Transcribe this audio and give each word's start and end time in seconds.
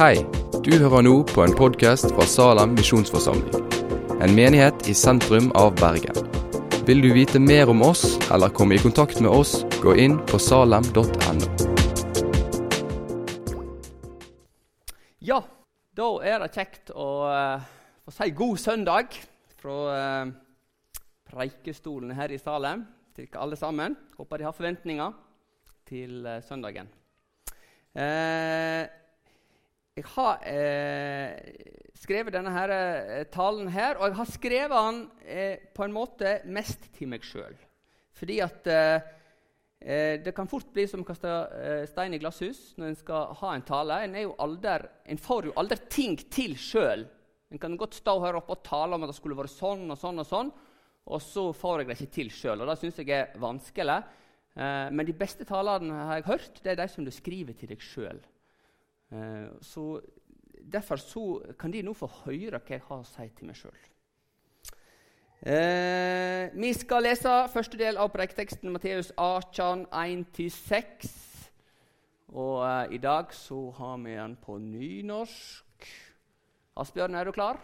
Hei, 0.00 0.22
du 0.64 0.70
hører 0.80 1.02
nå 1.04 1.10
på 1.28 1.42
en 1.44 1.52
podkast 1.52 2.06
fra 2.14 2.24
Salem 2.24 2.70
misjonsforsamling. 2.72 3.66
En 4.24 4.32
menighet 4.32 4.86
i 4.88 4.94
sentrum 4.96 5.50
av 5.60 5.74
Bergen. 5.76 6.16
Vil 6.88 7.02
du 7.04 7.10
vite 7.12 7.36
mer 7.36 7.68
om 7.68 7.82
oss 7.84 8.14
eller 8.32 8.48
komme 8.56 8.78
i 8.78 8.80
kontakt 8.80 9.18
med 9.20 9.28
oss, 9.28 9.58
gå 9.82 9.92
inn 10.00 10.14
på 10.30 10.40
salem.no. 10.40 11.50
Ja, 15.20 15.42
da 15.92 16.06
er 16.24 16.46
det 16.46 16.48
kjekt 16.54 16.94
å 16.96 17.08
uh, 17.28 17.66
få 18.08 18.14
si 18.22 18.30
god 18.38 18.62
søndag 18.62 19.18
fra 19.60 19.76
uh, 19.98 20.32
preikestolen 21.28 22.16
her 22.16 22.32
i 22.32 22.40
Salem 22.40 22.86
til 23.12 23.28
dere 23.28 23.44
alle 23.44 23.60
sammen. 23.60 23.98
Håper 24.16 24.40
de 24.40 24.48
har 24.48 24.56
forventninger 24.56 25.12
til 25.92 26.24
uh, 26.24 26.40
søndagen. 26.48 26.88
Jeg 29.98 30.06
har 30.14 30.44
skrevet 31.98 32.32
denne 32.32 32.52
her, 32.54 32.72
talen 33.34 33.68
her, 33.68 33.98
og 33.98 34.06
jeg 34.06 34.18
har 34.20 34.28
skrevet 34.30 34.72
den 34.72 35.00
på 35.76 35.84
en 35.84 35.92
måte 35.92 36.36
mest 36.48 36.86
til 36.96 37.10
meg 37.10 37.26
sjøl. 37.26 37.56
Fordi 38.16 38.38
at 38.44 38.70
Eh, 39.80 40.20
det 40.20 40.34
kan 40.36 40.48
fort 40.48 40.68
bli 40.74 40.84
som 40.88 41.00
å 41.00 41.08
kaste 41.08 41.28
eh, 41.56 41.86
stein 41.88 42.12
i 42.12 42.18
glasshus 42.20 42.74
når 42.76 42.90
en 42.90 42.98
skal 42.98 43.30
ha 43.40 43.52
en 43.54 43.64
tale. 43.64 44.02
En, 44.04 44.16
aldri, 44.44 44.74
en 45.08 45.20
får 45.20 45.48
jo 45.48 45.54
aldri 45.60 45.78
ting 45.88 46.18
til 46.28 46.56
sjøl. 46.60 47.06
En 47.50 47.60
kan 47.62 47.78
godt 47.80 47.96
stå 47.96 48.18
her 48.26 48.36
oppe 48.38 48.58
og 48.58 48.66
tale 48.66 48.96
om 48.96 49.06
at 49.06 49.10
det 49.10 49.16
skulle 49.16 49.38
vært 49.38 49.54
sånn 49.54 49.88
og 49.88 49.98
sånn, 49.98 50.20
og 50.20 50.28
sånn, 50.28 50.50
og 51.10 51.22
så 51.24 51.46
får 51.56 51.80
jeg 51.80 51.88
det 51.88 51.96
ikke 51.96 52.16
til 52.18 52.34
sjøl. 52.34 52.66
Det 52.68 52.76
syns 52.82 53.00
jeg 53.00 53.14
er 53.16 53.32
vanskelig. 53.40 53.96
Eh, 54.52 54.90
men 54.92 55.08
de 55.08 55.16
beste 55.16 55.48
talene 55.48 56.04
har 56.10 56.20
jeg 56.20 56.28
hørt, 56.28 56.60
det 56.60 56.74
er 56.74 56.82
de 56.82 56.88
som 56.92 57.08
du 57.08 57.14
skriver 57.14 57.56
til 57.56 57.72
deg 57.72 57.80
sjøl. 57.80 58.20
Eh, 59.10 59.46
derfor 60.70 61.00
så 61.02 61.24
kan 61.58 61.72
de 61.72 61.82
nå 61.82 61.94
få 61.98 62.08
høre 62.24 62.60
hva 62.60 62.76
jeg 62.76 62.84
har 62.86 63.00
å 63.00 63.06
si 63.08 63.26
til 63.36 63.50
meg 63.50 63.58
sjøl. 63.58 63.78
Eh, 65.40 66.52
vi 66.52 66.70
skal 66.76 67.06
lese 67.08 67.32
første 67.48 67.78
del 67.80 67.96
av 67.96 68.10
preiketeksten, 68.12 68.70
Matteus 68.74 69.08
18, 69.16 69.86
1-6. 69.88 71.10
Og 72.36 72.60
eh, 72.62 72.94
i 72.94 73.00
dag 73.02 73.32
så 73.34 73.62
har 73.80 73.96
vi 74.04 74.14
den 74.14 74.36
på 74.38 74.60
nynorsk. 74.62 75.88
Asbjørn, 76.80 77.16
er 77.18 77.26
du 77.26 77.34
klar? 77.34 77.58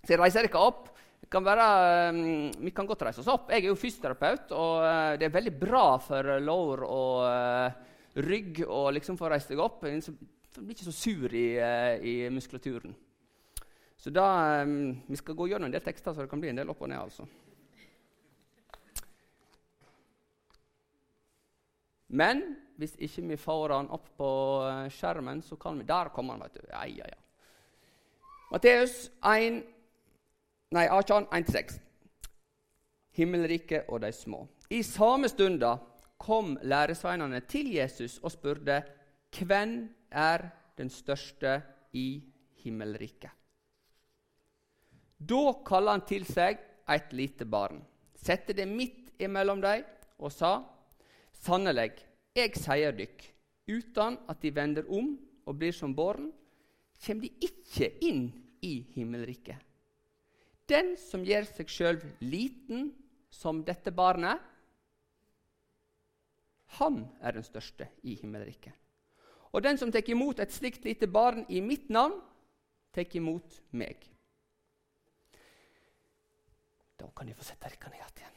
Så 0.00 0.14
jeg 0.14 0.22
reiser 0.22 0.48
ikke 0.48 0.62
opp. 0.62 0.86
Kan 1.30 1.44
være, 1.46 1.66
um, 2.10 2.48
vi 2.64 2.72
kan 2.74 2.88
godt 2.88 3.04
reise 3.06 3.20
oss 3.22 3.28
opp. 3.30 3.50
Jeg 3.52 3.62
er 3.62 3.68
jo 3.68 3.78
fysioterapeut, 3.78 4.50
og 4.56 4.80
uh, 4.82 5.12
det 5.20 5.28
er 5.28 5.34
veldig 5.34 5.52
bra 5.60 5.84
for 6.02 6.26
lår 6.42 6.82
og 6.86 7.20
uh, 7.28 7.89
rygg 8.16 8.64
og 8.66 8.92
liksom 8.96 9.18
få 9.18 9.30
reist 9.30 9.52
deg 9.52 9.60
opp. 9.62 9.84
Du 9.84 10.62
blir 10.62 10.74
ikke 10.74 10.88
så 10.88 10.96
sur 10.96 11.34
i, 11.34 11.46
uh, 11.60 11.96
i 12.02 12.14
muskulaturen. 12.32 12.96
Så 14.00 14.10
da, 14.10 14.62
um, 14.62 15.02
Vi 15.06 15.16
skal 15.16 15.34
gå 15.34 15.46
gjennom 15.46 15.68
en 15.68 15.72
del 15.72 15.84
tekster, 15.84 16.12
så 16.12 16.24
det 16.24 16.30
kan 16.30 16.40
bli 16.40 16.50
en 16.50 16.62
del 16.62 16.70
opp 16.72 16.82
og 16.82 16.88
ned. 16.88 16.98
altså. 16.98 17.26
Men 22.10 22.42
hvis 22.76 22.96
ikke 22.98 23.22
vi 23.28 23.36
får 23.36 23.74
han 23.74 23.90
opp 23.92 24.08
på 24.18 24.30
eh, 24.66 24.86
skjermen, 24.90 25.42
så 25.42 25.56
kan 25.56 25.78
vi 25.78 25.84
Der 25.84 26.08
kommer 26.08 26.32
han, 26.32 26.42
vet 26.42 26.54
du. 26.54 26.66
Ja, 26.70 26.84
ja, 26.86 27.04
ja. 27.06 27.18
Matteus 28.50 29.10
1, 29.22 29.60
nei, 30.74 30.86
18, 30.88 31.26
1-6. 31.30 31.76
Himmelriket 33.14 33.84
og 33.88 34.00
de 34.00 34.12
små. 34.12 34.46
I 34.70 34.82
samme 34.82 35.28
stunda 35.28 35.76
kom 36.20 36.56
læresveinene 36.62 37.40
til 37.48 37.72
Jesus 37.74 38.18
og 38.22 38.34
spurte 38.34 38.82
hvem 39.38 39.76
er 40.10 40.50
den 40.78 40.90
største 40.92 41.60
i 41.96 42.22
himmelriket. 42.62 43.30
Da 45.20 45.54
kalte 45.66 45.94
han 45.94 46.04
til 46.08 46.26
seg 46.28 46.60
et 46.90 47.12
lite 47.16 47.46
barn, 47.48 47.80
sette 48.16 48.56
det 48.56 48.68
midt 48.68 49.12
imellom 49.20 49.60
dem 49.64 49.84
og 50.18 50.32
sa:" 50.32 50.60
Sannelig, 51.40 51.92
jeg 52.36 52.52
sier 52.56 52.92
dykk, 52.92 53.22
uten 53.68 54.18
at 54.28 54.42
de 54.42 54.50
vender 54.54 54.84
om 54.92 55.14
og 55.46 55.56
blir 55.56 55.72
som 55.72 55.94
barn, 55.96 56.32
kommer 57.00 57.22
de 57.22 57.48
ikke 57.48 57.88
inn 58.04 58.26
i 58.60 58.82
himmelriket. 58.94 59.56
Den 60.68 60.96
som 61.00 61.24
gjør 61.24 61.48
seg 61.48 61.72
sjøl 61.72 62.00
liten 62.20 62.90
som 63.32 63.64
dette 63.64 63.90
barnet, 63.90 64.38
han 66.78 67.02
er 67.20 67.34
den 67.34 67.46
største 67.46 67.88
i 68.06 68.14
himmelriket. 68.20 68.74
Og 69.50 69.64
den 69.64 69.78
som 69.78 69.90
tar 69.90 70.06
imot 70.06 70.38
et 70.38 70.52
slikt 70.54 70.84
lite 70.86 71.08
barn 71.10 71.42
i 71.48 71.60
mitt 71.64 71.88
navn, 71.90 72.20
tar 72.94 73.16
imot 73.18 73.60
meg. 73.74 74.04
Da 77.00 77.08
kan 77.16 77.26
de 77.26 77.34
få 77.34 77.46
sette 77.46 77.70
rekkene 77.72 77.96
ned 77.96 78.20
igjen. 78.20 78.36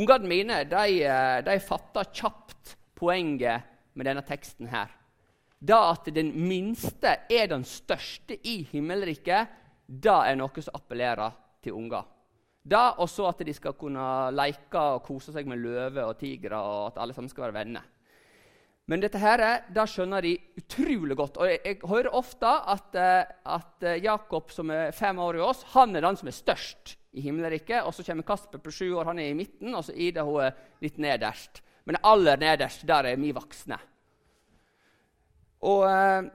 Ungene 0.00 0.30
mine 0.30 0.62
de, 0.70 1.02
eh, 1.04 1.42
de 1.44 1.58
fatta 1.60 2.04
kjapt 2.04 2.76
poenget 2.94 3.62
med 3.94 4.06
denne 4.06 4.22
teksten. 4.22 4.66
her. 4.66 4.88
Da 5.60 5.90
at 5.90 6.08
den 6.14 6.32
minste 6.48 7.18
er 7.28 7.46
den 7.46 7.64
største 7.64 8.38
i 8.46 8.62
himmelriket, 8.62 9.48
da 9.86 10.22
er 10.24 10.36
noe 10.36 10.62
som 10.62 10.74
appellerer 10.74 11.34
til 11.62 11.72
unger. 11.76 12.06
Da 12.62 12.90
også 13.00 13.28
at 13.30 13.40
de 13.46 13.54
skal 13.56 13.76
kunne 13.78 14.02
leke 14.36 14.82
og 14.96 15.04
kose 15.06 15.32
seg 15.32 15.48
med 15.48 15.62
løver 15.62 16.04
og 16.04 16.18
tigre, 16.20 16.58
og 16.60 16.90
at 16.90 17.00
alle 17.00 17.16
sammen 17.16 17.32
skal 17.32 17.48
være 17.48 17.58
venner. 17.62 17.86
Men 18.90 19.02
dette 19.04 19.20
her, 19.22 19.40
da 19.70 19.84
skjønner 19.86 20.24
de 20.24 20.32
utrolig 20.58 21.14
godt. 21.18 21.38
Og 21.38 21.46
jeg, 21.46 21.60
jeg 21.62 21.78
hører 21.86 22.16
ofte 22.18 22.50
at, 22.72 22.96
eh, 22.98 23.28
at, 23.54 23.84
eh, 23.86 24.00
Jakob, 24.02 24.50
som 24.50 24.72
er 24.74 24.90
fem 24.96 25.20
år 25.22 25.38
i 25.38 25.44
oss, 25.46 25.62
han 25.76 25.94
er 25.94 26.02
den 26.02 26.18
som 26.18 26.30
er 26.30 26.34
størst 26.34 26.96
i 27.14 27.22
himmelriket. 27.22 27.84
Og 27.84 27.94
så 27.94 28.02
kommer 28.06 28.26
Kasper 28.26 28.58
på 28.58 28.74
sju 28.74 28.88
år, 28.98 29.12
han 29.12 29.22
er 29.22 29.30
i 29.30 29.36
midten, 29.38 29.70
og 29.78 29.86
så 29.86 29.94
Ida 29.94 30.26
hun 30.26 30.42
er 30.42 30.58
litt 30.82 30.98
nederst. 30.98 31.62
Men 31.86 32.00
aller 32.02 32.40
nederst, 32.42 32.82
der 32.88 33.12
er 33.12 33.20
vi 33.20 33.30
voksne. 33.36 33.78
Og, 35.70 35.86
eh, 35.86 36.30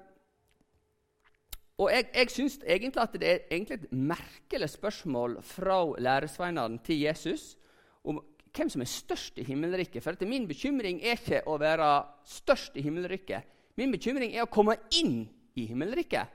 og 1.78 1.91
jeg, 1.91 2.08
jeg 2.16 2.31
syns 2.31 2.56
egentlig 2.63 3.02
at 3.03 3.18
det 3.19 3.30
er 3.30 3.40
egentlig 3.52 3.75
et 3.75 3.91
merkelig 3.91 4.69
spørsmål 4.69 5.41
fra 5.44 5.81
læresveinene 6.00 6.80
til 6.86 7.02
Jesus 7.03 7.58
om 8.03 8.22
hvem 8.56 8.69
som 8.72 8.81
er 8.81 8.88
størst 8.88 9.38
i 9.38 9.44
himmelriket. 9.44 10.03
For 10.03 10.25
min 10.25 10.47
bekymring 10.47 11.02
er 11.03 11.19
ikke 11.19 11.41
å 11.52 11.58
være 11.59 11.90
størst 12.24 12.78
i 12.80 12.84
himmelriket. 12.86 13.44
Min 13.75 13.91
bekymring 13.91 14.31
er 14.36 14.46
å 14.46 14.52
komme 14.52 14.78
inn 14.96 15.25
i 15.59 15.66
himmelriket. 15.68 16.31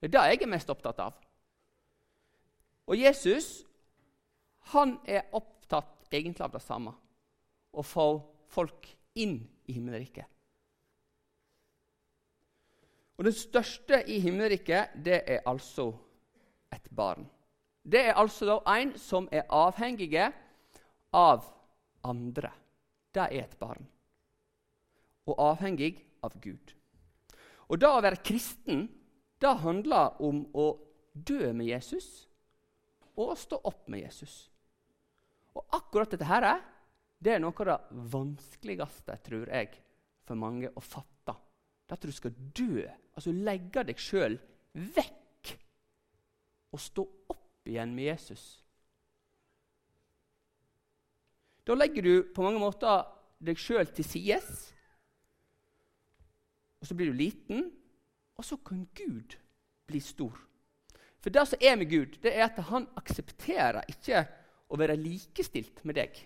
Det 0.00 0.10
er 0.10 0.12
det 0.12 0.24
jeg 0.34 0.42
er 0.42 0.52
mest 0.52 0.70
opptatt 0.70 1.00
av. 1.00 1.16
Og 2.86 2.98
Jesus 2.98 3.62
han 4.74 4.98
er 5.08 5.30
opptatt 5.32 6.12
egentlig 6.12 6.44
av 6.44 6.52
det 6.52 6.62
samme. 6.62 6.92
Å 7.72 7.82
få 7.82 8.06
folk 8.52 8.90
inn 9.16 9.38
i 9.64 9.78
himmelriket. 9.78 10.28
Og 13.22 13.28
Den 13.28 13.36
største 13.38 14.00
i 14.10 14.16
himmelriket 14.18 14.96
det 14.98 15.20
er 15.30 15.44
altså 15.46 15.92
et 16.74 16.88
barn. 16.90 17.28
Det 17.86 18.00
er 18.00 18.18
altså 18.18 18.48
da 18.48 18.56
en 18.80 18.96
som 18.98 19.28
er 19.30 19.46
avhengige 19.46 20.24
av 21.14 21.44
andre. 22.02 22.50
Det 23.14 23.22
er 23.22 23.44
et 23.44 23.54
barn. 23.60 23.86
Og 25.30 25.38
avhengig 25.38 25.92
av 26.26 26.34
Gud. 26.42 26.74
Og 27.70 27.78
det 27.78 27.92
å 27.92 28.02
være 28.02 28.24
kristen 28.26 28.88
det 29.38 29.54
handler 29.62 30.18
om 30.18 30.42
å 30.58 30.66
dø 31.14 31.52
med 31.54 31.70
Jesus 31.70 32.26
og 33.14 33.36
å 33.36 33.38
stå 33.38 33.62
opp 33.70 33.86
med 33.86 34.02
Jesus. 34.02 34.50
Og 35.54 35.78
akkurat 35.78 36.10
dette 36.10 36.26
her, 36.26 36.50
det 37.22 37.36
er 37.36 37.46
noe 37.46 37.54
av 37.54 37.70
det 37.70 38.04
vanskeligste, 38.18 39.20
tror 39.22 39.46
jeg, 39.46 39.78
for 40.26 40.34
mange 40.34 40.74
å 40.74 40.82
fatte. 40.82 41.11
At 41.92 42.02
du 42.02 42.12
skal 42.14 42.32
dø, 42.56 42.86
altså 43.12 43.34
legge 43.36 43.84
deg 43.84 44.00
sjøl 44.00 44.38
vekk 44.72 45.52
og 46.72 46.80
stå 46.80 47.04
opp 47.34 47.68
igjen 47.68 47.92
med 47.94 48.08
Jesus. 48.08 48.44
Da 51.68 51.76
legger 51.76 52.02
du 52.02 52.14
på 52.34 52.42
mange 52.42 52.62
måter 52.62 53.04
deg 53.42 53.60
sjøl 53.60 53.86
til 53.94 54.06
sides. 54.06 54.72
Og 56.82 56.88
så 56.88 56.96
blir 56.98 57.12
du 57.12 57.18
liten, 57.18 57.68
og 58.34 58.46
så 58.46 58.58
kan 58.58 58.86
Gud 58.96 59.36
bli 59.86 60.00
stor. 60.02 60.34
For 61.22 61.30
det 61.30 61.44
som 61.46 61.62
er 61.62 61.76
med 61.78 61.90
Gud, 61.92 62.18
det 62.24 62.32
er 62.34 62.48
at 62.48 62.58
han 62.72 62.88
aksepterer 62.98 63.84
ikke 63.92 64.24
å 64.72 64.78
være 64.80 64.98
likestilt 64.98 65.84
med 65.86 66.00
deg. 66.00 66.16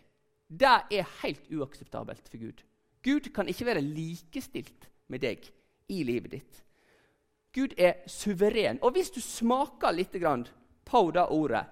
Det 0.49 0.77
er 0.95 1.17
helt 1.21 1.51
uakseptabelt 1.53 2.31
for 2.31 2.41
Gud. 2.41 2.63
Gud 3.05 3.29
kan 3.35 3.51
ikke 3.51 3.67
være 3.69 3.85
likestilt 3.85 4.87
med 5.07 5.23
deg 5.23 5.47
i 5.93 6.03
livet 6.05 6.31
ditt. 6.31 6.63
Gud 7.57 7.73
er 7.79 8.03
suveren. 8.11 8.79
Og 8.83 8.93
hvis 8.97 9.11
du 9.15 9.21
smaker 9.25 9.95
litt 9.95 10.13
på 10.85 11.03
det 11.11 11.27
ordet, 11.31 11.65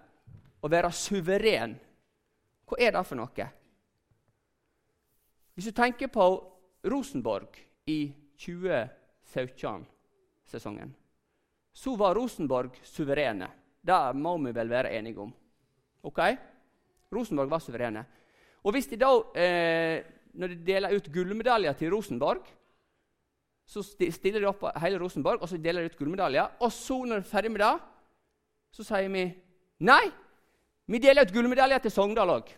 å 0.65 0.69
være 0.69 0.91
suveren, 0.97 1.75
hva 2.65 2.79
er 2.81 2.95
det 2.97 3.05
for 3.05 3.21
noe? 3.21 3.49
Hvis 5.55 5.69
du 5.69 5.77
tenker 5.77 6.09
på 6.09 6.25
Rosenborg 6.89 7.59
i 7.87 8.09
20 8.41 8.89
17-sesongen, 9.35 10.95
så 11.73 11.97
var 11.97 12.15
Rosenborg 12.15 12.79
suverene. 12.87 13.49
Det 13.81 14.01
må 14.17 14.37
vi 14.39 14.53
vel 14.55 14.71
være 14.71 14.93
enige 14.97 15.21
om. 15.21 15.33
Ok? 16.07 16.21
Rosenborg 17.13 17.51
var 17.51 17.63
suverene. 17.63 18.05
Og 18.65 18.73
hvis 18.73 18.89
de 18.89 18.97
da, 18.97 19.11
eh, 19.35 20.05
Når 20.35 20.49
de 20.49 20.57
deler 20.67 20.91
ut 20.97 21.13
gullmedaljer 21.15 21.73
til 21.79 21.91
Rosenborg, 21.93 22.43
så 23.67 23.83
stiller 23.83 24.43
de 24.43 24.49
opp 24.49 24.67
hele 24.83 24.99
Rosenborg 25.01 25.43
og 25.43 25.49
så 25.49 25.59
deler 25.61 25.85
de 25.85 25.93
ut 25.93 25.99
gullmedaljer. 25.99 26.59
Og 26.61 26.73
så, 26.73 26.99
når 27.05 27.23
de 27.23 27.25
er 27.25 27.31
ferdig 27.31 27.53
med 27.55 27.65
det, 27.65 27.73
så 28.75 28.85
sier 28.87 29.09
vi 29.13 29.25
nei, 29.87 30.05
vi 30.91 31.01
deler 31.01 31.25
ut 31.25 31.33
gullmedaljer 31.33 31.85
til 31.85 31.95
Sogndal 31.95 32.35
òg. 32.35 32.53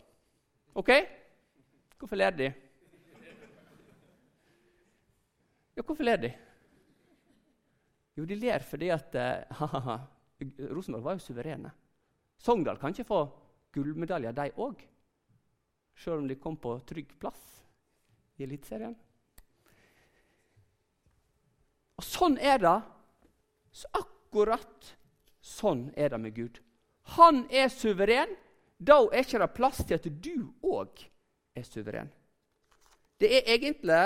Ok? 0.76 0.91
Hvorfor 2.00 2.19
ler 2.19 2.35
de? 2.37 2.50
Ja, 5.76 5.85
hvorfor 5.85 6.05
ler 6.05 6.20
de? 6.20 6.32
Jo, 8.17 8.25
de 8.25 8.37
ler 8.41 8.64
fordi 8.64 8.88
at 8.88 9.17
uh, 9.20 9.97
Rosenborg 10.75 11.05
var 11.05 11.17
jo 11.17 11.25
suverene. 11.25 11.70
Sogndal 12.41 12.81
kan 12.81 12.93
ikke 12.93 13.08
få 13.08 13.23
gullmedaljer, 13.76 14.32
de 14.32 14.50
òg. 14.56 14.81
Sjøl 15.97 16.23
om 16.23 16.29
de 16.29 16.37
kom 16.41 16.56
på 16.61 16.75
trygg 16.88 17.12
plass 17.20 17.43
i 18.37 18.44
Eliteserien. 18.44 18.97
Og 21.96 22.04
sånn 22.04 22.37
er 22.38 22.60
det. 22.62 22.76
Så 23.76 23.88
akkurat 23.96 24.93
sånn 25.44 25.88
er 25.96 26.12
det 26.12 26.20
med 26.20 26.37
Gud. 26.37 26.60
Han 27.16 27.44
er 27.52 27.70
suveren. 27.72 28.34
Da 28.76 28.98
er 29.08 29.25
ikke 29.25 29.40
det 29.40 29.52
plass 29.56 29.81
til 29.84 29.96
at 29.96 30.06
du 30.20 30.48
òg 30.64 31.00
er 31.56 31.64
suveren. 31.64 32.10
Det 33.16 33.31
er 33.32 33.48
egentlig, 33.54 34.02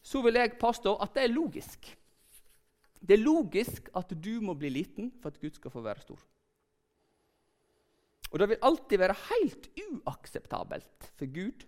så 0.00 0.22
vil 0.24 0.38
jeg 0.40 0.56
påstå, 0.60 0.94
at 1.04 1.12
det 1.16 1.26
er 1.26 1.34
logisk. 1.34 1.90
Det 2.98 3.18
er 3.18 3.20
logisk 3.20 3.90
at 3.98 4.14
du 4.16 4.38
må 4.40 4.54
bli 4.58 4.70
liten 4.72 5.10
for 5.20 5.28
at 5.28 5.40
Gud 5.42 5.58
skal 5.58 5.74
få 5.74 5.84
være 5.84 6.04
stor. 6.06 6.22
Og 8.32 8.40
det 8.40 8.48
vil 8.50 8.64
alltid 8.64 9.00
være 9.00 9.20
helt 9.28 9.68
uakseptabelt 9.84 11.12
for 11.16 11.32
Gud 11.32 11.64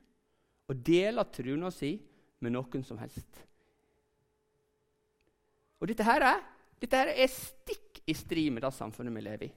å 0.70 0.76
dele 0.76 1.24
trona 1.32 1.70
si 1.72 1.94
med 2.40 2.54
noen 2.56 2.84
som 2.86 3.00
helst. 3.00 3.44
Og 5.80 5.88
dette 5.88 6.04
her 6.04 6.24
er, 6.28 6.40
dette 6.80 7.00
her 7.00 7.10
er 7.12 7.32
stikk 7.32 8.02
i 8.08 8.14
strid 8.16 8.52
med 8.54 8.64
det 8.64 8.72
samfunnet 8.76 9.16
vi 9.16 9.24
lever 9.24 9.46
i. 9.48 9.50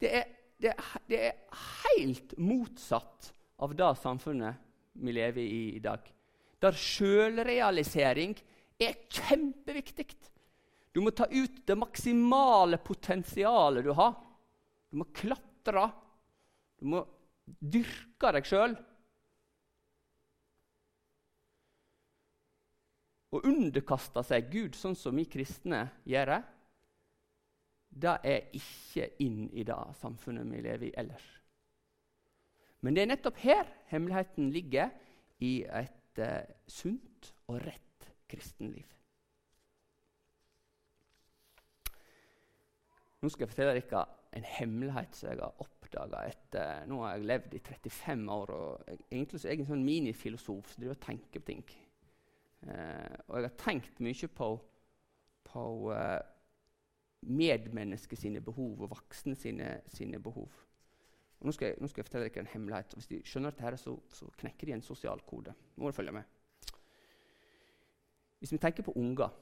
Det 0.00 0.10
er, 0.20 0.26
det, 0.60 0.74
det 1.08 1.20
er 1.30 1.62
helt 1.94 2.34
motsatt 2.40 3.32
av 3.60 3.74
det 3.76 3.92
samfunnet 4.00 5.00
vi 5.00 5.14
lever 5.16 5.42
i 5.44 5.62
i 5.76 5.82
dag. 5.84 6.04
Der 6.60 6.76
sjølrealisering 6.76 8.34
er 8.80 8.98
kjempeviktig. 9.08 10.08
Du 10.92 11.00
må 11.04 11.12
ta 11.14 11.28
ut 11.30 11.62
det 11.66 11.76
maksimale 11.78 12.80
potensialet 12.82 13.86
du 13.86 13.92
har. 13.96 14.16
Du 14.90 15.00
må 15.00 15.06
klatre. 15.14 15.86
Du 16.80 16.88
må 16.92 17.04
dyrke 17.46 18.32
deg 18.36 18.48
sjøl. 18.48 18.74
Å 23.30 23.42
underkaste 23.46 24.22
seg 24.26 24.48
Gud 24.50 24.78
sånn 24.78 24.96
som 24.98 25.14
vi 25.14 25.26
kristne 25.30 25.84
gjør, 26.08 26.40
det 27.90 28.16
er 28.26 28.48
ikke 28.54 29.06
inn 29.22 29.44
i 29.54 29.64
det 29.66 29.78
samfunnet 30.00 30.46
vi 30.50 30.62
lever 30.64 30.88
i 30.88 30.96
ellers. 30.98 31.26
Men 32.80 32.96
det 32.96 33.02
er 33.04 33.10
nettopp 33.10 33.38
her 33.42 33.68
hemmeligheten 33.90 34.50
ligger 34.54 34.90
i 35.44 35.60
et 35.66 36.22
uh, 36.22 36.46
sunt 36.66 37.32
og 37.50 37.60
rett 37.62 38.08
kristenliv. 38.30 38.86
Nå 43.20 43.28
skal 43.28 43.44
jeg 43.44 43.52
fortelle 43.52 43.76
dere 43.76 44.06
en 44.38 44.46
hemmelighet 44.46 45.16
som 45.18 45.28
jeg 45.28 45.42
har 45.42 45.60
oppdaga 45.60 46.22
etter 46.30 46.86
Nå 46.88 47.02
har 47.02 47.16
jeg 47.16 47.26
levd 47.28 47.54
i 47.58 47.62
35 47.66 48.28
år, 48.32 48.52
og 48.54 48.90
egentlig 49.10 49.40
så 49.40 49.48
er 49.48 49.56
jeg 49.56 49.64
en 49.64 49.72
sånn 49.74 49.84
minifilosof 49.84 50.70
som 50.72 50.80
driver 50.80 50.96
og 50.96 51.04
tenker 51.04 51.42
på 51.42 51.50
ting. 51.50 51.64
Eh, 52.68 53.16
og 53.28 53.38
jeg 53.38 53.48
har 53.48 53.56
tenkt 53.60 54.00
mye 54.04 54.28
på, 54.36 54.48
på 55.48 55.64
eh, 55.96 56.18
medmennesket 57.30 58.20
sine 58.20 58.40
behov 58.44 58.82
og 58.84 58.90
voksne 58.94 59.36
sine, 59.36 59.78
sine 59.88 60.20
behov. 60.22 60.50
Nå 61.40 61.52
skal, 61.56 61.70
jeg, 61.70 61.80
nå 61.80 61.88
skal, 61.88 62.02
jeg, 62.02 62.08
fortelle 62.10 62.28
dere 62.28 62.44
en 62.44 62.52
hemmelighet. 62.52 62.96
Hvis 62.98 63.08
de 63.08 63.22
skjønner 63.24 63.54
dette, 63.56 63.80
så, 63.80 63.94
så 64.12 64.28
knekker 64.42 64.68
de 64.68 64.76
en 64.76 64.84
sosial 64.84 65.22
kode. 65.28 65.54
Nå 65.76 65.82
må 65.82 65.88
dere 65.88 65.96
følge 65.96 66.16
med. 66.18 66.36
Hvis 68.40 68.52
vi 68.52 68.60
tenker 68.60 68.84
på 68.84 68.92
unger, 68.96 69.32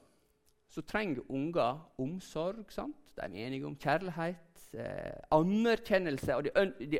så 0.69 0.81
trenger 0.81 1.27
unger 1.31 1.79
omsorg. 1.99 2.71
sant? 2.71 3.11
De 3.15 3.21
er 3.21 3.47
enige 3.47 3.67
om 3.67 3.75
kjærlighet, 3.75 4.63
eh, 4.73 5.19
anerkjennelse. 5.35 6.35
Og 6.35 6.43
de, 6.43 6.51
de, 6.79 6.99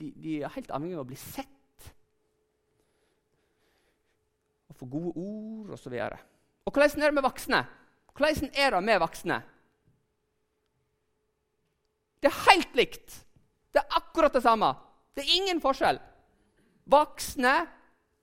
de, 0.00 0.12
de, 0.22 0.40
er 0.42 0.54
helt 0.54 0.70
avhengig 0.70 0.98
av 0.98 1.06
å 1.06 1.10
bli 1.10 1.18
sett. 1.18 1.57
Få 4.78 4.86
gode 4.86 5.12
ord 5.18 5.74
osv. 5.74 5.94
Og, 5.94 6.18
og 6.66 6.72
hvordan 6.74 7.02
er 7.02 7.10
det 7.10 7.18
med 7.18 7.26
voksne? 7.26 7.62
Hvordan 8.14 8.50
er 8.54 8.74
det 8.74 8.82
med 8.84 9.00
voksne? 9.02 9.38
Det 12.18 12.30
er 12.30 12.44
helt 12.48 12.78
likt. 12.78 13.18
Det 13.72 13.82
er 13.82 13.98
akkurat 13.98 14.34
det 14.34 14.42
samme. 14.42 14.72
Det 15.14 15.24
er 15.24 15.36
ingen 15.38 15.60
forskjell. 15.62 16.00
Voksne 16.88 17.54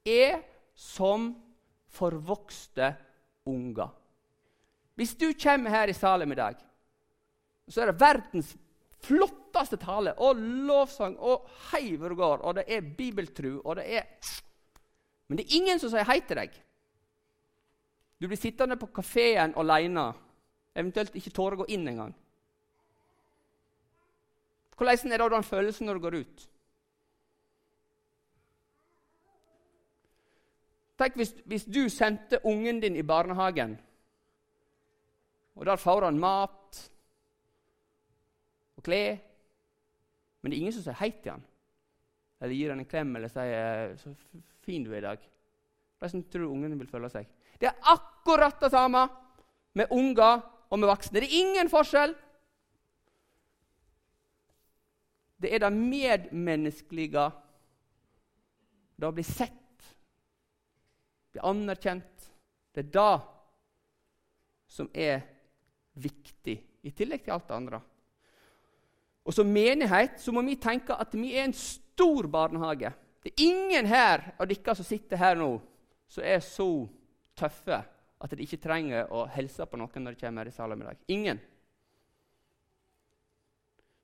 er 0.06 0.42
som 0.76 1.32
forvokste 1.96 2.92
unger. 3.48 3.92
Hvis 4.96 5.16
du 5.20 5.32
kommer 5.34 5.72
her 5.72 5.92
i 5.92 5.96
Salem 5.96 6.32
i 6.32 6.40
dag, 6.40 6.56
så 7.68 7.82
er 7.82 7.92
det 7.92 8.00
verdens 8.00 8.54
flotteste 9.06 9.78
tale 9.82 10.16
og 10.24 10.40
lovsang 10.40 11.18
og 11.20 11.46
hei 11.72 11.96
hvor 12.00 12.12
det 12.12 12.20
går, 12.20 12.44
og 12.44 12.58
det 12.58 12.66
er 12.72 12.92
bibeltru, 12.98 13.60
og 13.64 13.78
det 13.80 13.86
er 14.00 14.08
Men 15.28 15.38
det 15.38 15.46
er 15.46 15.58
ingen 15.58 15.82
som 15.82 15.90
sier 15.90 16.06
hei 16.08 16.20
til 16.22 16.38
deg. 16.38 16.54
Du 18.22 18.28
blir 18.28 18.40
sittende 18.40 18.78
på 18.80 18.92
kafeen 18.96 19.56
alene, 19.60 20.12
eventuelt 20.76 21.16
ikke 21.18 21.34
tåre 21.36 21.58
å 21.58 21.64
gå 21.64 21.70
inn 21.76 21.88
engang. 21.92 22.14
Hvordan 24.76 25.12
er 25.12 25.24
det 25.24 25.32
den 25.32 25.48
følelsen 25.48 25.88
når 25.88 25.98
du 25.98 26.04
går 26.04 26.20
ut? 26.20 26.46
Tenk 31.00 31.18
hvis, 31.20 31.34
hvis 31.46 31.66
du 31.68 31.90
sendte 31.92 32.40
ungen 32.48 32.80
din 32.80 32.96
i 32.96 33.04
barnehagen, 33.04 33.76
og 35.56 35.66
der 35.66 35.80
får 35.80 36.06
han 36.06 36.20
mat 36.20 36.80
og 38.76 38.84
klær. 38.84 39.18
Men 40.42 40.52
det 40.52 40.58
er 40.58 40.62
ingen 40.62 40.76
som 40.76 40.84
sier 40.84 41.00
hei 41.00 41.12
til 41.12 41.36
han, 41.36 41.46
eller 42.42 42.54
gir 42.54 42.70
han 42.70 42.80
en 42.80 42.90
klem 42.90 43.16
eller 43.16 43.32
sier 43.32 43.96
'så 43.96 44.16
fin 44.62 44.84
du 44.84 44.92
er 44.94 44.98
i 44.98 45.02
dag'. 45.02 45.30
Hvordan 46.00 46.24
tror 46.24 46.42
du 46.42 46.52
ungen 46.52 46.80
vil 46.80 46.88
føle 46.88 47.10
seg? 47.10 47.28
Det 47.60 47.68
er 47.68 47.76
akkurat 47.82 48.60
det 48.60 48.72
samme 48.72 49.08
med 49.74 49.88
unger 49.92 50.42
og 50.70 50.80
med 50.80 50.88
voksne. 50.88 51.20
Det 51.20 51.24
er 51.24 51.40
ingen 51.40 51.70
forskjell. 51.70 52.16
Det 55.42 55.54
er 55.54 55.60
det 55.60 55.74
medmenneskelige, 55.74 57.32
det 58.98 59.08
å 59.08 59.12
bli 59.12 59.24
sett, 59.24 59.88
bli 61.32 61.44
anerkjent. 61.44 62.30
Det 62.76 62.86
er 62.86 62.92
det 62.92 63.22
som 64.68 64.90
er 64.94 65.22
viktig, 65.94 66.56
i 66.84 66.92
tillegg 66.92 67.24
til 67.24 67.36
alt 67.36 67.48
det 67.48 67.56
andre. 67.56 67.82
Og 69.26 69.34
Som 69.34 69.48
menighet 69.48 70.20
så 70.22 70.32
må 70.32 70.42
vi 70.42 70.56
tenke 70.56 70.94
at 70.94 71.14
vi 71.14 71.34
er 71.36 71.46
en 71.46 71.54
stor 71.54 71.85
barnehage. 71.98 72.94
Det 73.24 73.32
er 73.34 73.44
ingen 73.46 73.86
her 73.86 74.34
av 74.40 74.48
dere 74.48 74.76
som 74.76 74.86
sitter 74.86 75.18
her 75.18 75.36
nå, 75.36 75.60
som 76.08 76.24
er 76.24 76.40
så 76.40 76.88
tøffe 77.36 77.82
at 78.22 78.32
de 78.32 78.44
ikke 78.44 78.62
trenger 78.62 79.12
å 79.12 79.26
hilse 79.34 79.66
på 79.66 79.78
noen 79.78 80.04
når 80.04 80.16
de 80.16 80.20
kommer 80.20 80.44
her 80.46 80.52
i 80.52 80.56
salen 80.56 80.82
i 80.82 80.86
dag. 80.86 80.98
Ingen. 81.08 81.40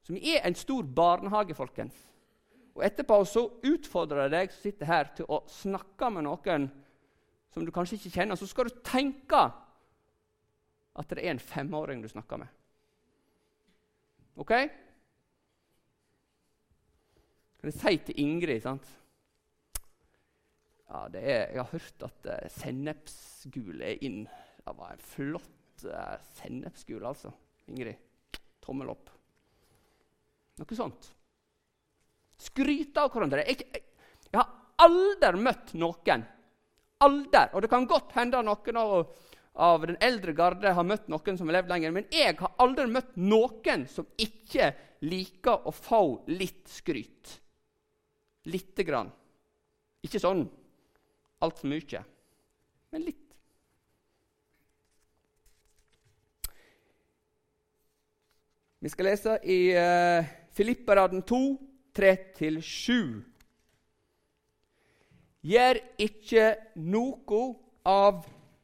Så 0.02 0.14
vi 0.14 0.36
er 0.36 0.48
en 0.48 0.56
stor 0.58 0.84
barnehage, 0.84 1.54
folkens. 1.54 1.96
Og 2.76 2.84
Etterpå 2.86 3.20
så 3.28 3.46
utfordrer 3.68 4.26
jeg 4.26 4.34
deg 4.34 4.54
som 4.54 4.64
sitter 4.66 4.90
her, 4.90 5.12
til 5.16 5.28
å 5.30 5.44
snakke 5.52 6.10
med 6.10 6.26
noen 6.26 6.70
som 7.54 7.66
du 7.66 7.72
kanskje 7.72 8.00
ikke 8.00 8.16
kjenner. 8.16 8.40
Så 8.40 8.48
skal 8.50 8.70
du 8.70 8.82
tenke 8.86 9.42
at 10.92 11.12
det 11.12 11.22
er 11.22 11.36
en 11.36 11.40
femåring 11.40 12.02
du 12.02 12.10
snakker 12.10 12.42
med. 12.42 12.50
OK? 14.40 14.54
Kan 17.62 17.70
jeg 17.70 17.78
si 17.78 17.98
til 18.08 18.20
Ingrid 18.24 18.64
sant? 18.64 18.88
Ja, 20.90 21.06
er, 21.14 21.52
Jeg 21.54 21.60
har 21.60 21.70
hørt 21.70 22.06
at 22.08 22.26
uh, 22.26 22.48
sennepsgul 22.50 23.84
er 23.86 24.02
inn. 24.02 24.24
Det 24.66 24.74
var 24.78 24.96
en 24.96 25.04
flott 25.12 25.86
uh, 25.86 26.16
sennepsgul, 26.40 27.06
altså. 27.06 27.30
Ingrid, 27.70 28.02
tommel 28.66 28.90
opp. 28.92 29.12
Noe 30.58 30.78
sånt. 30.78 31.12
Skryte 32.42 33.06
av 33.06 33.14
hverandre. 33.14 33.46
Jeg, 33.46 33.68
jeg, 33.70 33.86
jeg 34.26 34.42
har 34.42 34.50
aldri 34.82 35.46
møtt 35.46 35.76
noen 35.78 36.26
Aldri. 37.06 37.46
Og 37.54 37.62
det 37.62 37.70
kan 37.70 37.86
godt 37.90 38.18
hende 38.18 38.42
noen 38.46 38.82
av 38.82 38.96
av 39.54 39.84
den 39.84 39.98
eldre 40.00 40.32
garde 40.34 40.72
har 40.74 40.86
møtt 40.88 41.10
noen 41.12 41.38
som 41.38 41.50
har 41.50 41.58
levd 41.60 41.72
lenger, 41.74 41.92
men 41.92 42.06
jeg 42.14 42.38
har 42.40 42.54
aldri 42.64 42.86
møtt 42.88 43.18
noen 43.20 43.84
som 43.92 44.08
ikke 44.16 44.72
liker 45.04 45.68
å 45.68 45.74
få 45.76 46.04
litt 46.32 46.70
skryt. 46.72 47.42
Lite 48.50 48.86
grann. 48.88 49.12
Ikke 50.02 50.22
sånn 50.22 50.48
altfor 51.42 51.70
mye, 51.70 52.02
men 52.94 53.06
litt. 53.06 53.18
Vi 58.82 58.90
skal 58.90 59.12
lese 59.12 59.36
i 59.46 59.60
uh, 59.78 60.26
Filipperaden 60.58 61.22
2, 61.30 61.42
3-7. 61.94 62.96
Gjør 65.46 65.80
ikke 66.02 66.46
noe 66.82 67.44
av 67.86 68.24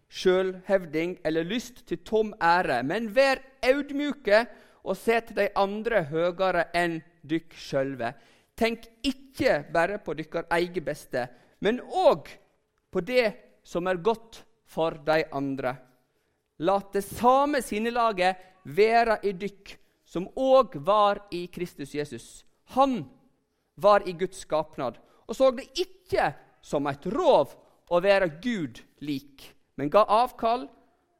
sjølhevding 0.09 1.19
eller 1.25 1.45
lyst 1.45 1.83
til 1.89 2.01
tom 2.05 2.33
ære, 2.41 2.81
men 2.81 3.11
vær 3.13 3.43
audmjuke 3.65 4.41
og 4.87 4.97
set 4.97 5.33
de 5.37 5.49
andre 5.57 6.03
høyere 6.09 6.65
enn 6.77 6.97
dykk 7.27 7.53
sjølve. 7.59 8.13
Tenk 8.57 8.87
ikke 9.05 9.63
bare 9.73 9.99
på 10.01 10.15
deres 10.17 10.47
eget 10.51 10.83
beste, 10.85 11.27
men 11.61 11.81
òg 11.81 12.29
på 12.91 13.01
det 13.05 13.59
som 13.63 13.87
er 13.87 14.01
godt 14.01 14.41
for 14.65 14.97
de 15.05 15.23
andre. 15.31 15.75
La 16.59 16.79
det 16.93 17.03
samme 17.05 17.61
sinnelaget 17.61 18.37
være 18.65 19.19
i 19.23 19.35
dykk 19.37 19.75
som 20.07 20.25
òg 20.33 20.79
var 20.81 21.27
i 21.31 21.45
Kristus 21.53 21.93
Jesus. 21.93 22.45
Han 22.73 23.03
var 23.77 24.07
i 24.09 24.15
Guds 24.17 24.41
skapnad 24.41 24.97
og 25.27 25.35
så 25.35 25.51
det 25.51 25.67
ikke 25.75 26.31
som 26.63 26.87
et 26.87 27.05
rov 27.11 27.53
å 27.91 27.99
være 28.03 28.31
Gud 28.43 28.81
lik, 29.03 29.43
men 29.75 29.91
ga 29.91 30.05
avkall 30.07 30.67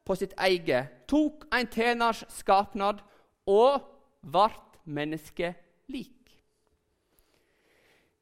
på 0.08 0.16
sitt 0.16 0.34
eget, 0.40 1.04
tok 1.08 1.46
en 1.56 1.68
tjeners 1.72 2.24
skapnad 2.32 3.04
og 3.48 3.84
vart 4.24 4.80
menneske 4.88 5.54
lik. 5.92 6.17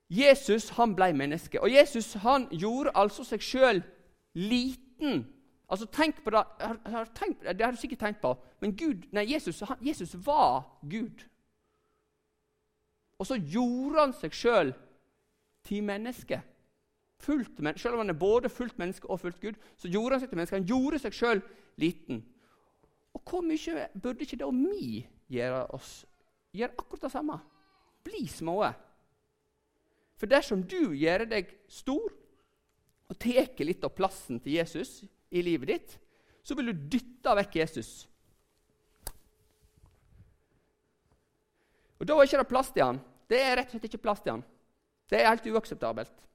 Jesus 0.09 0.69
han 0.69 0.95
ble 0.95 1.13
menneske, 1.13 1.61
og 1.61 1.71
Jesus 1.71 2.13
han 2.21 2.47
gjorde 2.51 2.93
altså 2.95 3.23
seg 3.23 3.41
sjøl 3.41 3.83
liten 4.33 5.25
Altså, 5.65 5.85
tenk 5.85 6.23
på 6.23 6.29
Det 6.29 6.43
har, 6.85 7.07
tenkt, 7.15 7.41
det 7.43 7.61
har 7.61 7.71
du 7.71 7.77
sikkert 7.77 7.99
tenkt 7.99 8.21
på. 8.21 8.35
Men 8.61 8.75
Gud, 8.77 9.07
nei, 9.11 9.25
Jesus, 9.33 9.59
han, 9.65 9.77
Jesus 9.81 10.15
var 10.25 10.79
Gud. 10.89 11.25
Og 13.17 13.25
så 13.25 13.35
gjorde 13.35 13.99
han 13.99 14.13
seg 14.13 14.35
sjøl 14.35 14.73
til 15.65 15.83
menneske. 15.83 16.41
Fullt, 17.19 17.57
selv 17.79 17.95
om 17.95 18.03
han 18.03 18.13
er 18.13 18.19
både 18.19 18.49
fullt 18.49 18.77
menneske 18.77 19.09
og 19.09 19.19
fullt 19.19 19.41
Gud, 19.41 19.57
så 19.77 19.89
gjorde 19.89 20.15
han 20.15 20.21
seg 20.21 20.29
til 20.29 20.37
menneske. 20.37 20.59
Han 20.59 20.69
gjorde 20.69 20.99
seg 20.99 21.17
sjøl 21.17 21.41
liten. 21.81 22.21
Og 23.15 23.21
hvor 23.23 23.41
mye 23.41 23.87
burde 24.01 24.21
ikke 24.21 24.37
det 24.37 24.45
og 24.45 24.53
vi 24.53 25.07
gjøre 25.31 25.65
oss? 25.73 26.05
Gjøre 26.53 26.75
akkurat 26.77 27.07
det 27.07 27.11
samme. 27.11 27.39
Bli 28.03 28.27
små. 28.27 28.59
For 30.15 30.31
dersom 30.31 30.63
du 30.63 30.93
gjør 30.95 31.25
deg 31.29 31.51
stor 31.71 32.13
og 33.05 33.17
tar 33.21 33.65
litt 33.67 33.83
av 33.85 33.93
plassen 33.93 34.39
til 34.41 34.57
Jesus 34.57 35.03
i 35.29 35.43
livet 35.45 35.69
ditt, 35.69 35.95
så 36.45 36.55
vil 36.57 36.71
du 36.71 36.85
dytte 36.95 37.35
vekk 37.41 37.57
Jesus. 37.61 37.91
Og 41.99 42.05
Da 42.07 42.15
er 42.15 42.27
ikke 42.27 42.41
det 42.43 42.51
plass 42.51 42.71
til 42.73 42.85
han. 42.85 43.01
Det 43.29 43.39
er 43.41 43.55
rett 43.57 43.71
og 43.71 43.75
slett 43.75 43.87
ikke 43.89 44.03
plass 44.03 44.21
til 44.21 44.35
han. 44.35 44.45
Det 45.09 45.19
er 45.19 45.29
helt 45.29 45.47
uakseptabelt. 45.53 46.25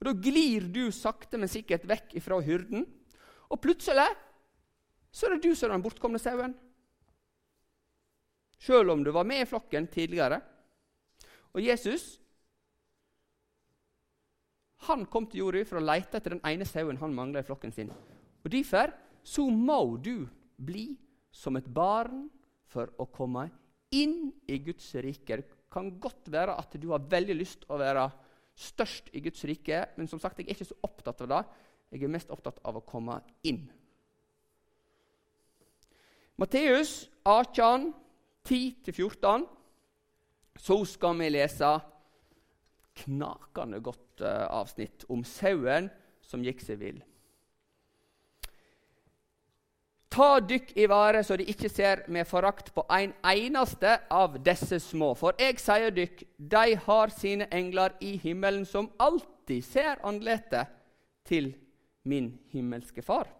Og 0.00 0.06
Da 0.06 0.12
glir 0.18 0.66
du 0.72 0.84
sakte, 0.94 1.38
men 1.38 1.50
sikkert 1.50 1.86
vekk 1.88 2.16
ifra 2.18 2.40
hyrden, 2.42 2.86
og 3.52 3.60
plutselig 3.60 4.08
så 5.12 5.26
er 5.26 5.34
det 5.34 5.44
du 5.44 5.54
som 5.54 5.68
er 5.68 5.76
den 5.76 5.84
bortkomne 5.84 6.18
sauen. 6.22 6.54
Sjøl 8.62 8.94
om 8.94 9.02
du 9.04 9.10
var 9.12 9.26
med 9.28 9.42
i 9.42 9.48
flokken 9.48 9.88
tidligere. 9.90 10.38
Og 11.52 11.60
Jesus 11.60 12.21
han 14.88 15.06
kom 15.06 15.28
til 15.30 15.44
jorda 15.44 15.64
for 15.68 15.78
å 15.78 15.84
lete 15.84 16.18
etter 16.18 16.36
den 16.36 16.44
ene 16.48 16.66
sauen 16.66 16.98
han 17.00 17.14
mangla 17.14 17.42
i 17.42 17.46
flokken 17.46 17.74
sin. 17.74 17.90
Og 18.42 18.50
Derfor 18.50 18.92
så 19.22 19.46
må 19.46 19.96
du 20.02 20.26
bli 20.58 20.96
som 21.30 21.56
et 21.56 21.68
barn 21.70 22.26
for 22.72 22.90
å 22.98 23.06
komme 23.06 23.46
inn 23.94 24.32
i 24.48 24.58
Guds 24.64 24.88
rike. 25.04 25.38
Det 25.38 25.70
kan 25.72 25.92
godt 26.00 26.30
være 26.32 26.56
at 26.58 26.74
du 26.80 26.90
har 26.90 27.04
veldig 27.10 27.36
lyst 27.38 27.62
til 27.62 27.74
å 27.74 27.80
være 27.80 28.08
størst 28.58 29.12
i 29.16 29.22
Guds 29.24 29.44
rike, 29.48 29.84
men 29.96 30.08
som 30.10 30.20
sagt, 30.20 30.40
jeg 30.40 30.50
er 30.50 30.56
ikke 30.56 30.68
så 30.68 30.80
opptatt 30.84 31.22
av 31.24 31.30
det. 31.30 31.42
Jeg 31.92 32.04
er 32.04 32.12
mest 32.12 32.32
opptatt 32.32 32.60
av 32.66 32.78
å 32.80 32.84
komme 32.88 33.18
inn. 33.48 33.64
Matteus 36.40 37.06
18, 37.28 37.92
10-14. 38.48 39.46
Så 40.58 40.76
skal 40.88 41.16
vi 41.20 41.30
lese 41.32 41.68
knakende 43.04 43.80
godt 43.80 44.22
uh, 44.24 44.46
avsnitt 44.52 45.06
om 45.08 45.24
sauen 45.24 45.88
som 46.26 46.44
gikk 46.44 46.62
seg 46.64 46.80
vill. 46.82 47.00
Ta 50.12 50.42
dykk 50.44 50.74
i 50.76 50.84
vare 50.90 51.22
så 51.24 51.38
de 51.40 51.46
ikke 51.48 51.70
ser 51.72 52.02
med 52.12 52.28
forakt 52.28 52.68
på 52.74 52.84
en 52.92 53.14
eneste 53.24 53.94
av 54.12 54.36
disse 54.44 54.76
små. 54.84 55.14
For 55.16 55.38
jeg 55.40 55.56
sier 55.62 55.94
dykk, 55.94 56.24
de 56.36 56.76
har 56.84 57.14
sine 57.16 57.46
engler 57.48 57.94
i 58.04 58.18
himmelen 58.20 58.66
som 58.68 58.90
alltid 59.00 59.64
ser 59.64 60.02
andletet 60.04 60.68
til 61.24 61.54
min 62.04 62.34
himmelske 62.52 63.00
Far. 63.02 63.30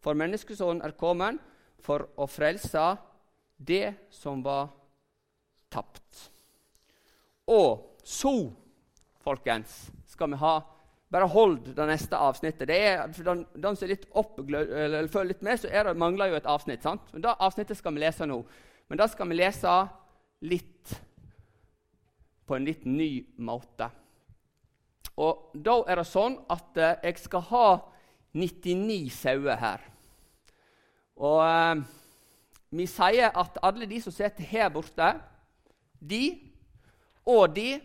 For 0.00 0.16
menneskesonen 0.16 0.80
er 0.84 0.96
kommet 0.96 1.42
for 1.84 2.06
å 2.16 2.28
frelse 2.30 2.94
det 3.60 4.08
som 4.12 4.40
var 4.44 4.70
tapt. 5.72 6.30
Og 7.52 8.00
så 8.00 8.32
folkens, 9.24 9.84
skal 10.10 10.34
vi 10.34 10.40
ha 10.44 10.60
Bare 11.14 11.28
hold 11.30 11.68
det 11.76 11.84
neste 11.86 12.18
avsnittet. 12.18 12.66
Det 12.66 12.76
er, 12.88 13.02
for 13.14 13.26
den, 13.28 13.44
den 13.54 13.76
som 13.76 13.86
er 13.86 13.92
litt 13.92 14.06
opp, 14.18 14.40
eller 14.40 15.06
følger 15.12 15.28
litt 15.28 15.44
med, 15.46 15.60
så 15.62 15.68
er 15.70 15.86
det, 15.86 15.92
mangler 16.00 16.32
jo 16.32 16.38
et 16.40 16.48
avsnitt. 16.50 16.82
sant? 16.82 17.04
Men 17.12 17.22
Det 17.22 17.34
avsnittet 17.44 17.78
skal 17.78 17.94
vi 17.94 18.02
lese 18.02 18.26
nå. 18.26 18.40
Men 18.90 18.98
da 18.98 19.06
skal 19.06 19.30
vi 19.30 19.36
lese 19.38 19.74
litt 20.42 20.96
på 22.48 22.56
en 22.56 22.66
litt 22.66 22.82
ny 22.88 23.10
måte. 23.46 23.92
Og 25.22 25.54
Da 25.54 25.76
er 25.86 26.02
det 26.02 26.08
sånn 26.10 26.40
at 26.50 26.82
eh, 26.82 26.96
jeg 27.06 27.22
skal 27.22 27.46
ha 27.52 27.68
99 28.34 28.98
sauer 29.14 29.60
her. 29.60 29.84
Og 31.22 31.40
eh, 31.46 31.84
vi 32.74 32.90
sier 32.90 33.30
at 33.30 33.60
alle 33.62 33.86
de 33.86 34.02
som 34.02 34.14
sitter 34.14 34.50
her 34.50 34.72
borte, 34.74 35.12
de 36.02 36.24
og 37.24 37.54
de 37.54 37.78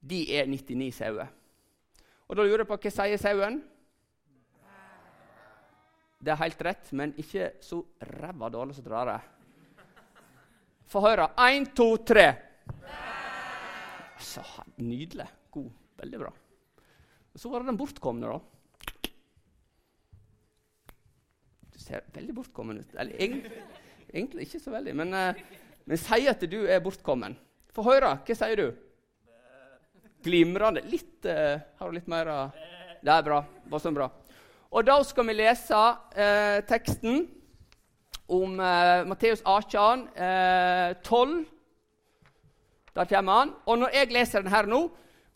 de 0.00 0.22
er 0.36 0.48
99 0.48 0.94
sauer. 0.96 1.28
Og 2.28 2.36
Da 2.36 2.46
lurer 2.46 2.62
jeg 2.62 2.70
på 2.70 2.78
hva 2.78 2.92
sier 2.94 3.20
sauen? 3.20 3.60
Det 6.20 6.32
er 6.34 6.40
helt 6.42 6.62
rett, 6.62 6.90
men 6.92 7.14
ikke 7.16 7.54
så 7.64 7.80
ræva 8.20 8.50
dårlig 8.52 8.76
som 8.76 8.84
drar 8.84 9.08
det. 9.08 9.20
Få 10.90 11.00
høre. 11.04 11.30
Én, 11.48 11.64
to, 11.74 11.94
tre. 12.04 12.26
Så 14.20 14.44
Nydelig. 14.76 15.26
God. 15.50 15.70
Veldig 15.96 16.18
bra. 16.20 16.32
Og 17.32 17.40
Så 17.40 17.48
var 17.48 17.62
det 17.62 17.70
den 17.70 17.78
bortkomne, 17.80 18.28
da. 18.28 19.08
Du 21.72 21.78
ser 21.80 22.04
veldig 22.12 22.34
bortkommen 22.36 22.82
ut. 22.82 22.94
Eller 22.94 23.16
egentlig, 23.16 23.64
egentlig 24.12 24.46
ikke 24.46 24.60
så 24.60 24.74
veldig, 24.74 24.94
men, 25.00 25.14
uh, 25.14 25.70
men 25.86 26.00
sier 26.00 26.34
at 26.34 26.44
du 26.50 26.60
er 26.66 26.82
bortkommen. 26.84 27.36
Få 27.72 27.86
høre. 27.86 28.18
Hva 28.26 28.36
sier 28.36 28.60
du? 28.60 28.68
Glimrende. 30.24 30.82
Litt 30.90 31.26
uh, 31.28 31.60
Har 31.78 31.90
du 31.90 31.96
litt 31.96 32.08
mer 32.10 32.28
uh, 32.28 32.64
Det 33.00 33.12
er 33.12 33.26
bra. 33.26 33.42
Bare 33.70 33.82
sånn 33.82 33.96
bra. 33.96 34.10
Og 34.70 34.86
da 34.86 35.00
skal 35.06 35.26
vi 35.26 35.34
lese 35.40 35.76
uh, 35.76 36.58
teksten 36.68 37.24
om 38.30 38.60
uh, 38.60 39.02
Matteus 39.10 39.42
18, 39.42 40.04
uh, 40.14 40.92
12. 41.02 41.44
Der 42.94 43.08
kommer 43.10 43.40
han. 43.40 43.54
Og 43.66 43.80
når 43.82 43.96
jeg 43.96 44.12
leser 44.14 44.44
den 44.44 44.52
her 44.52 44.68
nå 44.70 44.88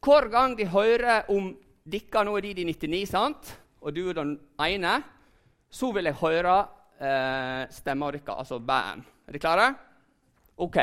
Hver 0.04 0.28
gang 0.28 0.56
de 0.58 0.66
hører 0.68 1.30
om 1.32 1.54
dere 1.84 2.24
Nå 2.26 2.36
er 2.36 2.46
de 2.46 2.54
de 2.60 2.64
99, 2.70 3.08
sant? 3.08 3.54
Og 3.80 3.94
du 3.94 4.08
er 4.08 4.18
den 4.18 4.36
ene. 4.60 4.98
Så 5.70 5.90
vil 5.92 6.08
jeg 6.08 6.20
høre 6.20 6.54
uh, 7.00 7.64
stemma 7.72 8.10
deres, 8.14 8.30
altså 8.36 8.60
band. 8.60 9.02
Er 9.26 9.34
dere 9.34 9.42
klare? 9.42 9.66
OK. 10.56 10.76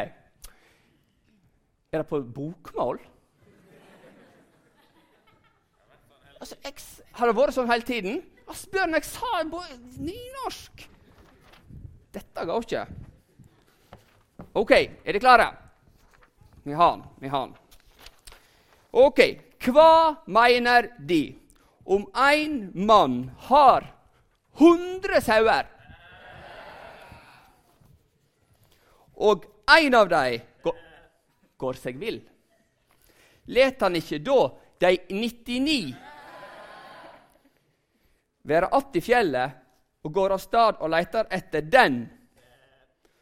Er 1.91 2.01
det 2.01 2.07
på 2.09 2.21
bokmål? 2.21 2.99
Altså, 6.41 6.57
jeg, 6.65 6.73
har 7.19 7.29
det 7.29 7.37
vært 7.37 7.53
sånn 7.53 7.69
hele 7.69 7.85
tiden? 7.85 8.21
Asbjørn, 8.49 8.95
jeg 8.97 9.05
sa 9.05 9.43
nynorsk! 9.45 10.87
Dette 12.11 12.45
går 12.49 12.65
ikke. 12.65 12.85
OK, 14.57 14.71
er 14.73 15.13
dere 15.13 15.21
klare? 15.21 15.45
Vi 16.65 16.73
har 16.75 16.97
den. 16.97 17.05
Vi 17.21 17.29
har 17.31 17.45
den. 17.47 17.55
OK. 18.91 19.21
Hva 19.61 20.17
mener 20.25 20.89
De 20.97 21.21
om 21.85 22.07
en 22.17 22.57
mann 22.73 23.31
har 23.47 23.85
100 24.57 25.21
sauer. 25.21 25.69
Og 29.15 29.45
en 29.69 29.95
av 29.95 30.09
dem 30.09 30.41
går, 30.65 30.77
går 31.61 31.79
seg 31.79 32.01
vill. 32.01 32.21
Let 33.45 33.81
han 33.85 33.97
ikke 33.97 34.21
da 34.25 34.39
de 34.81 34.97
99 35.13 36.10
være 38.43 38.69
att 38.71 38.95
i 38.95 39.01
fjellet 39.01 39.51
og 40.03 40.13
går 40.13 40.33
av 40.35 40.41
stad 40.41 40.81
og 40.81 40.89
leter 40.89 41.27
etter 41.31 41.61
den 41.61 42.03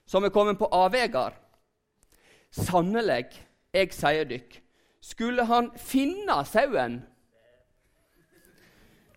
som 0.05 0.23
er 0.23 0.33
kommet 0.33 0.59
på 0.59 0.69
avvegar? 0.71 1.35
Sannelig, 2.49 3.29
jeg 3.73 3.93
sier 3.93 4.25
dykk, 4.25 4.59
skulle 5.01 5.45
han 5.45 5.69
finne 5.77 6.39
sauen, 6.49 7.01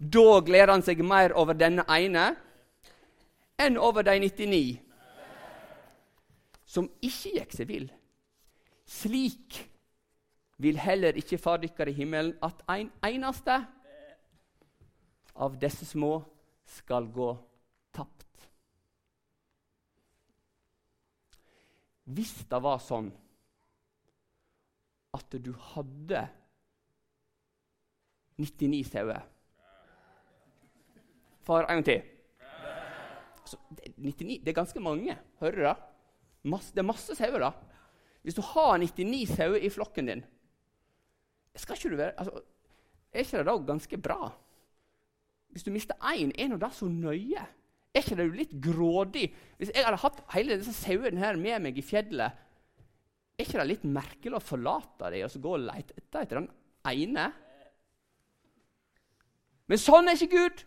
da 0.02 0.40
gleder 0.42 0.74
han 0.74 0.82
seg 0.82 1.00
mer 1.06 1.32
over 1.38 1.54
denne 1.54 1.84
ene 1.94 2.32
enn 3.62 3.78
over 3.78 4.02
de 4.02 4.18
99 4.18 4.64
som 6.72 6.88
ikke 7.04 7.36
gikk 7.36 7.54
seg 7.54 7.68
vill. 7.68 7.86
Slik 8.88 9.60
vil 10.62 10.78
heller 10.80 11.16
ikke 11.18 11.38
Far 11.40 11.60
dykkar 11.62 11.90
i 11.90 11.96
himmelen 11.96 12.34
at 12.42 12.62
en 12.72 12.90
eneste 13.06 13.60
av 15.34 15.56
disse 15.60 15.86
små 15.88 16.16
skal 16.68 17.08
gå 17.12 17.30
tapt. 17.94 18.48
Hvis 22.12 22.34
det 22.50 22.60
var 22.62 22.80
sånn 22.82 23.10
at 25.12 25.36
du 25.44 25.52
hadde 25.72 26.24
99 28.40 28.82
sauer 28.88 29.28
Far, 31.42 31.66
en 31.66 31.80
gang 31.80 31.84
til. 31.84 32.02
Så, 33.44 33.58
det, 33.74 33.88
99, 33.98 34.36
det 34.44 34.52
er 34.52 34.54
ganske 34.54 34.80
mange. 34.80 35.16
Hører 35.40 35.56
du 35.56 35.64
det? 35.66 35.72
Masse, 36.52 36.70
det 36.70 36.78
er 36.84 36.86
masse 36.86 37.16
sauer. 37.18 37.42
da. 37.42 37.50
Hvis 38.22 38.36
du 38.38 38.42
har 38.46 38.76
99 38.78 39.24
sauer 39.34 39.58
i 39.58 39.70
flokken 39.74 40.06
din, 40.06 40.22
skal 41.58 41.76
ikke 41.76 41.90
du 41.90 41.98
være, 41.98 42.14
altså, 42.16 42.44
er 43.12 43.26
ikke 43.26 43.42
det 43.42 43.46
da 43.48 43.56
ganske 43.72 43.98
bra? 43.98 44.30
Hvis 45.52 45.66
du 45.66 45.72
mister 45.72 45.98
én, 46.08 46.32
er 46.32 46.48
nå 46.48 46.58
det 46.60 46.72
så 46.74 46.88
nøye? 46.88 47.44
Er 47.92 48.00
ikke 48.00 48.16
det 48.16 48.28
litt 48.32 48.54
grådig? 48.64 49.26
Hvis 49.60 49.72
jeg 49.74 49.84
hadde 49.84 50.00
hatt 50.00 50.22
hele 50.32 50.56
disse 50.56 50.72
sauene 50.72 51.20
her 51.20 51.36
med 51.36 51.60
meg 51.66 51.76
i 51.76 51.84
fjellet, 51.84 52.40
er 53.36 53.44
ikke 53.44 53.60
det 53.60 53.68
litt 53.68 53.84
merkelig 53.84 54.38
å 54.38 54.44
forlate 54.44 55.10
dem 55.12 55.26
og 55.26 55.32
så 55.32 55.40
gå 55.42 55.54
og 55.56 55.64
lete 55.66 55.96
etter, 55.98 56.24
etter 56.24 56.40
den 56.40 56.48
ene? 56.88 57.26
Men 59.68 59.80
sånn 59.80 60.08
er 60.08 60.16
ikke 60.16 60.38
Gud. 60.38 60.64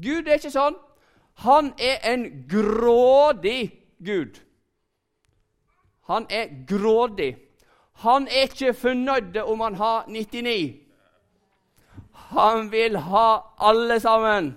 Gud 0.00 0.28
er 0.28 0.40
ikke 0.40 0.52
sånn. 0.54 0.78
Han 1.44 1.72
er 1.80 2.00
en 2.08 2.26
grådig 2.48 3.70
Gud. 4.00 4.40
Han 6.08 6.26
er 6.32 6.50
grådig. 6.68 7.34
Han 8.04 8.26
er 8.28 8.48
ikke 8.48 8.72
fornøyd 8.74 9.36
om 9.44 9.60
han 9.60 9.76
har 9.76 10.08
99. 10.08 10.89
Han 12.30 12.68
vil 12.70 12.96
ha 12.96 13.28
alle 13.58 14.00
sammen. 14.00 14.52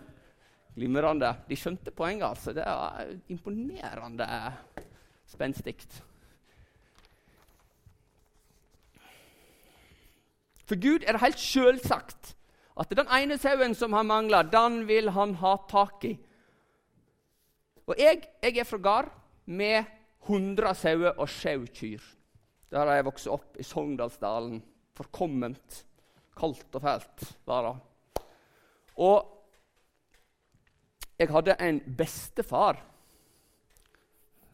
Glimrende. 0.75 1.31
De 1.49 1.57
skjønte 1.57 1.93
poenget, 1.93 2.27
altså. 2.27 2.53
Det 2.53 2.65
er 2.65 3.13
imponerende 3.33 4.27
spenstig. 5.29 5.75
For 10.63 10.79
Gud 10.79 11.03
er 11.03 11.17
det 11.17 11.25
helt 11.25 11.41
selvsagt 11.41 12.35
at 12.79 12.93
den 12.97 13.09
ene 13.13 13.37
sauen 13.37 13.75
som 13.77 13.93
han 13.93 14.07
mangler, 14.09 14.47
den 14.49 14.87
vil 14.89 15.11
han 15.13 15.35
ha 15.41 15.55
tak 15.69 16.05
i. 16.09 16.13
Og 17.85 17.99
jeg, 17.99 18.23
jeg 18.41 18.57
er 18.57 18.67
fra 18.67 18.79
gard 18.81 19.09
med 19.45 19.83
100 20.25 20.73
sauer 20.79 21.19
og 21.19 21.27
kyr. 21.27 22.01
Der 22.71 22.85
har 22.85 22.95
jeg 22.95 23.05
vokst 23.05 23.27
opp 23.27 23.57
i 23.59 23.63
Sogndalsdalen. 23.63 24.63
Forkomment. 24.95 25.83
Kaldt 26.37 26.75
og 26.75 26.81
fælt 26.83 27.25
var 27.47 27.67
det. 27.67 27.75
Og 29.03 29.29
jeg 31.19 31.29
hadde 31.29 31.55
en 31.61 31.79
bestefar 31.97 32.79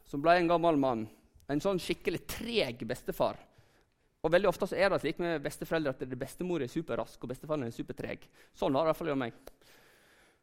som 0.10 0.22
ble 0.24 0.36
en 0.40 0.50
gammel 0.50 0.80
mann. 0.82 1.06
En 1.50 1.62
sånn 1.62 1.80
skikkelig 1.82 2.26
treg 2.30 2.84
bestefar. 2.88 3.38
Og 4.20 4.34
veldig 4.34 4.50
ofte 4.50 4.68
så 4.68 4.76
er 4.76 4.92
det 4.92 5.00
slik 5.02 5.22
med 5.24 5.40
besteforeldre 5.44 5.94
at 5.96 6.18
bestemor 6.20 6.64
er 6.66 6.72
superrask 6.72 7.22
og 7.24 7.32
bestefaren 7.32 7.64
er 7.64 7.74
supertreg. 7.74 8.26
Sånn 8.58 8.76
var 8.76 8.84
det 8.84 8.90
i 8.90 8.92
hvert 8.92 9.00
fall 9.00 9.12
hos 9.14 9.22
meg. 9.22 9.38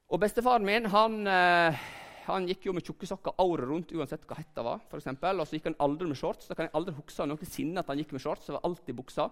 Og 0.07 0.23
bestefaren 0.23 0.65
min 0.65 0.87
han, 0.89 1.19
eh, 1.29 1.83
han 2.25 2.47
gikk 2.49 2.69
jo 2.69 2.75
med 2.77 2.87
tjukke 2.87 3.09
sokker 3.11 3.37
året 3.43 3.69
rundt 3.69 3.93
uansett 3.93 4.25
hva 4.25 4.39
hetta 4.39 4.65
var. 4.65 4.81
For 4.89 5.03
og 5.03 5.47
så 5.47 5.59
gikk 5.59 5.69
han 5.69 5.81
aldri 5.83 6.09
med 6.09 6.17
shorts. 6.17 6.49
Da 6.49 6.55
kan 6.55 6.67
jeg 6.67 6.75
aldri 6.75 6.95
huske 6.97 7.27
noensinne 7.27 7.83
at 7.83 7.91
han 7.93 7.99
gikk 7.99 8.13
med 8.17 8.23
shorts. 8.23 8.47
Det 8.47 8.57
var 8.57 8.65
alltid 8.65 8.97
buksa, 8.97 9.31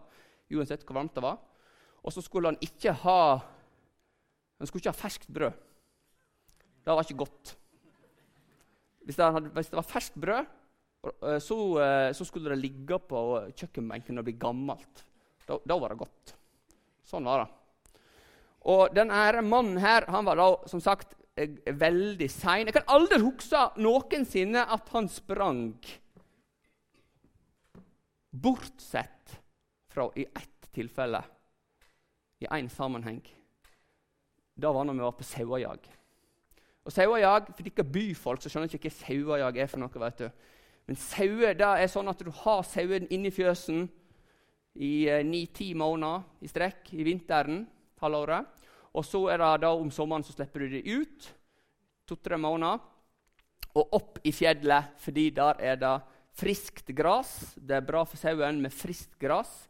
uansett 0.52 0.84
hvor 0.84 1.00
varmt 1.00 1.14
det 1.14 1.24
var. 1.24 1.38
Og 2.04 2.12
så 2.12 2.22
skulle 2.24 2.52
han 2.52 2.60
ikke 2.64 2.92
ha 3.04 3.20
han 4.58 4.68
skulle 4.68 4.84
ikke 4.84 4.94
ha 4.94 5.02
ferskt 5.02 5.32
brød. 5.34 5.56
Det 6.84 6.92
var 6.92 7.04
ikke 7.04 7.22
godt. 7.24 7.54
Hvis 9.04 9.18
det, 9.18 9.26
hadde, 9.36 9.50
hvis 9.56 9.72
det 9.72 9.76
var 9.76 9.88
ferskt 9.88 10.14
brød, 10.20 10.46
eh, 11.04 11.40
så, 11.42 11.58
eh, 11.82 12.12
så, 12.16 12.24
skulle 12.24 12.52
det 12.52 12.62
ligge 12.62 12.98
på 13.08 13.20
kjøkkenbenken 13.50 14.20
og 14.20 14.24
bli 14.28 14.36
gammelt. 14.40 15.04
Da, 15.44 15.58
da, 15.60 15.76
var 15.80 15.92
det 15.92 16.00
godt. 16.00 16.34
Sånn 17.04 17.28
var 17.28 17.44
det. 17.44 17.92
Og 18.72 18.94
denne 18.96 19.42
mannen 19.44 19.76
her, 19.82 20.06
han 20.08 20.24
var 20.24 20.40
da 20.40 20.48
som 20.70 20.80
sagt 20.80 21.12
veldig 21.36 22.30
sein. 22.30 22.68
Jeg 22.68 22.78
kan 22.78 22.88
aldri 22.94 23.18
huske 23.20 23.66
noensinne 23.82 24.64
at 24.64 24.88
han 24.94 25.10
sprang. 25.12 25.74
Bortsett 28.30 29.36
fra 29.92 30.08
i 30.16 30.24
ett 30.24 30.70
tilfelle, 30.74 31.20
i 32.44 32.50
én 32.60 32.70
sammenheng. 32.70 33.22
Det 34.54 34.70
var 34.70 34.86
når 34.86 34.98
vi 34.98 35.06
var 35.06 35.16
på 35.18 35.26
sauejag. 35.26 35.90
Og 36.84 36.92
sauejag, 36.92 37.48
For 37.56 37.64
dere 37.64 37.90
byfolk 37.90 38.42
så 38.42 38.52
skjønner 38.52 38.68
ikke 38.68 38.90
hva 38.90 38.96
sauejag 39.00 39.58
er 39.58 39.70
for 39.72 39.82
noe. 39.82 40.00
vet 40.04 40.18
du. 40.18 40.28
Men 40.86 40.96
sauer 41.00 41.56
det 41.56 41.68
er 41.80 41.88
sånn 41.88 42.10
at 42.12 42.20
du 42.20 42.30
har 42.44 42.64
sauen 42.68 43.08
inni 43.08 43.32
fjøsen 43.32 43.86
i 44.74 45.08
eh, 45.08 45.24
ni-ti 45.24 45.72
måneder 45.78 46.44
i 46.44 46.50
strekk 46.50 46.92
i 46.92 47.06
vinteren 47.06 47.64
halvåret. 48.02 48.50
Og 48.94 49.06
så 49.06 49.24
er 49.32 49.40
det 49.40 49.64
da 49.64 49.72
om 49.74 49.90
sommeren 49.90 50.26
så 50.26 50.34
slipper 50.34 50.64
du 50.64 50.76
dem 50.76 51.00
ut 51.00 51.30
to-tre 52.06 52.38
måneder. 52.38 52.82
Og 53.74 53.96
opp 53.96 54.20
i 54.22 54.30
fjellet, 54.30 54.92
fordi 55.02 55.30
der 55.34 55.58
er 55.58 55.80
det 55.80 55.94
friskt 56.36 56.92
gras. 56.94 57.54
Det 57.56 57.78
er 57.78 57.86
bra 57.86 58.04
for 58.06 58.20
sauen 58.20 58.60
med 58.62 58.74
friskt 58.74 59.16
gras. 59.18 59.64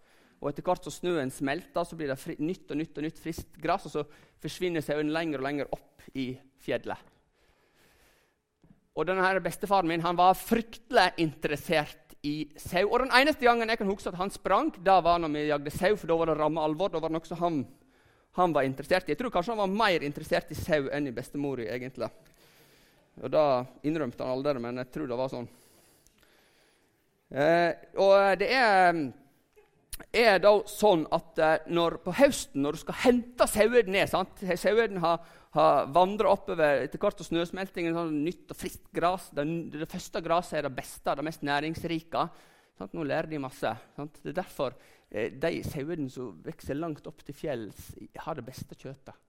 Og 0.44 0.50
etter 0.50 0.66
hvert 0.66 0.85
som 0.85 0.92
snøen 0.92 1.33
smelter, 1.33 1.87
så 1.88 1.96
blir 1.96 2.12
det 2.12 2.20
fri, 2.20 2.37
nytt 2.37 2.68
og 2.68 2.76
nytt 2.76 3.00
og 3.00 3.07
nytt 3.07 3.20
friskt 3.20 3.57
gress, 3.57 3.87
Og 3.88 3.94
så 3.94 4.04
forsvinner 4.44 4.85
sauen 4.85 5.09
lenger 5.09 5.40
og 5.40 5.46
lenger 5.48 5.70
opp 5.72 6.04
i 6.12 6.35
fjellet. 6.61 7.00
Og 8.94 9.09
denne 9.09 9.24
her 9.24 9.40
Bestefaren 9.40 9.88
min 9.88 10.04
han 10.04 10.20
var 10.20 10.37
fryktelig 10.37 11.14
interessert 11.24 12.12
i 12.22 12.50
sau. 12.61 12.85
Og 12.90 13.00
Den 13.00 13.14
eneste 13.16 13.48
gangen 13.48 13.72
jeg 13.72 13.80
kan 13.80 13.88
huske 13.88 14.12
at 14.12 14.20
han 14.20 14.30
sprang, 14.30 14.70
da 14.85 15.00
var 15.00 15.18
når 15.18 15.33
vi 15.33 15.48
jagde 15.48 15.72
sau. 15.72 15.96
For 15.96 16.07
da 16.07 16.20
var 16.20 16.30
det 16.30 16.37
ramme 16.38 16.61
alvor. 16.61 16.92
Da 16.92 17.00
var 17.00 17.09
det 17.09 17.18
noe 17.18 17.40
han 17.40 17.64
han 18.35 18.52
var 18.52 18.66
interessert 18.66 19.07
i. 19.07 19.12
Jeg 19.12 19.20
tror 19.20 19.30
kanskje 19.30 19.54
han 19.54 19.62
var 19.62 19.74
mer 19.78 20.02
interessert 20.02 20.48
i 20.50 20.57
sau 20.59 20.88
enn 20.90 21.07
i 21.07 21.14
bestemora, 21.14 21.68
egentlig. 21.70 22.09
Og 23.22 23.30
Da 23.30 23.64
innrømte 23.87 24.24
han 24.24 24.35
aldri, 24.35 24.59
men 24.59 24.80
jeg 24.83 24.90
tror 24.90 25.07
det 25.07 25.18
var 25.20 25.30
sånn. 25.30 25.46
Eh, 27.30 27.70
og 28.02 28.38
det 28.38 28.48
er, 28.50 28.98
er, 30.14 30.38
da 30.42 30.52
sånn 30.70 31.04
at 31.14 31.40
eh, 31.42 31.68
når, 31.74 31.98
på 32.04 32.14
høsten, 32.18 32.62
når 32.64 32.76
du 32.76 32.83
skal 32.83 33.00
hente 33.04 33.46
sauene 33.50 33.94
ned? 33.94 34.14
Sauene 34.61 35.02
har, 35.02 35.28
har 35.54 35.90
vandra 35.94 36.33
oppover 36.35 36.85
etter 36.87 37.02
hvert 37.02 37.20
som 37.20 37.30
snøsmeltingen. 37.30 37.96
Sånn 37.96 38.22
nytt 38.26 38.54
og 38.54 38.59
friskt 38.59 38.88
gras. 38.94 39.28
Det, 39.35 39.46
det 39.74 39.90
første 39.90 40.22
gresset 40.24 40.61
er 40.61 40.68
det 40.68 40.74
beste, 40.78 41.14
det 41.14 41.26
mest 41.26 41.46
næringsrike. 41.46 42.24
Sant? 42.78 42.96
Nå 42.96 43.07
lærer 43.07 43.30
de 43.30 43.42
masse. 43.42 43.74
Sant? 43.98 44.18
Det 44.22 44.33
er 44.33 44.40
derfor 44.40 44.74
eh, 45.11 45.30
de 45.30 45.61
sauene 45.66 46.11
som 46.12 46.33
vokser 46.46 46.78
langt 46.78 47.07
opp 47.11 47.22
til 47.26 47.38
fjells, 47.38 47.92
har 48.26 48.40
det 48.40 48.46
beste 48.48 48.78
kjøttet. 48.78 49.20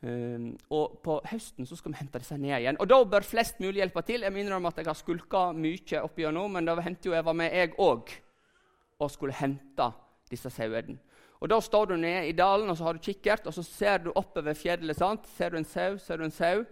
Um, 0.00 0.54
og 0.72 0.94
På 1.04 1.18
høsten 1.28 1.66
så 1.68 1.76
skal 1.76 1.92
vi 1.92 1.98
hente 1.98 2.20
disse 2.22 2.38
ned 2.40 2.54
igjen. 2.56 2.78
Og 2.80 2.88
Da 2.88 3.02
bør 3.04 3.26
flest 3.26 3.60
mulig 3.60 3.82
hjelpe 3.82 4.00
til. 4.08 4.24
Jeg 4.24 4.32
minner 4.32 4.56
om 4.56 4.68
at 4.70 4.80
jeg 4.80 4.88
har 4.88 4.96
skulka 4.96 5.50
mye 5.52 6.00
opp 6.00 6.16
igjennom, 6.16 6.56
men 6.56 6.64
det 6.64 6.80
hendte 6.86 7.10
jo 7.10 7.16
jeg 7.16 7.26
var 7.26 7.36
med, 7.36 7.52
jeg 7.52 7.74
òg, 7.76 8.14
og 9.00 9.10
skulle 9.10 9.36
hente 9.36 9.90
disse 10.30 10.50
sauene. 10.52 10.98
Og 11.40 11.48
Da 11.48 11.60
står 11.60 11.86
du 11.86 11.96
nede 11.96 12.28
i 12.28 12.36
dalen 12.36 12.68
og 12.70 12.76
så 12.76 12.84
har 12.84 12.92
du 12.92 13.00
kikkert, 13.00 13.46
og 13.46 13.54
så 13.54 13.62
ser 13.64 13.98
du 13.98 14.12
oppover 14.14 14.54
fjellet. 14.54 14.96
sant? 14.96 15.26
Ser 15.26 15.50
du 15.50 15.56
en 15.56 15.64
sau, 15.64 15.96
ser 15.98 16.16
du 16.16 16.24
en 16.24 16.30
sau. 16.30 16.64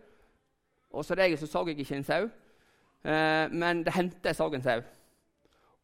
Og 0.93 1.05
Som 1.05 1.17
regel 1.17 1.39
så 1.39 1.47
så 1.47 1.67
jeg 1.67 1.79
ikke 1.79 1.97
en 1.97 2.05
sau, 2.05 2.31
eh, 3.05 3.49
men 3.51 3.85
det 3.85 3.93
hendte 3.93 4.29
jeg 4.29 4.37
så 4.37 4.55
en 4.55 4.63
sau. 4.63 4.81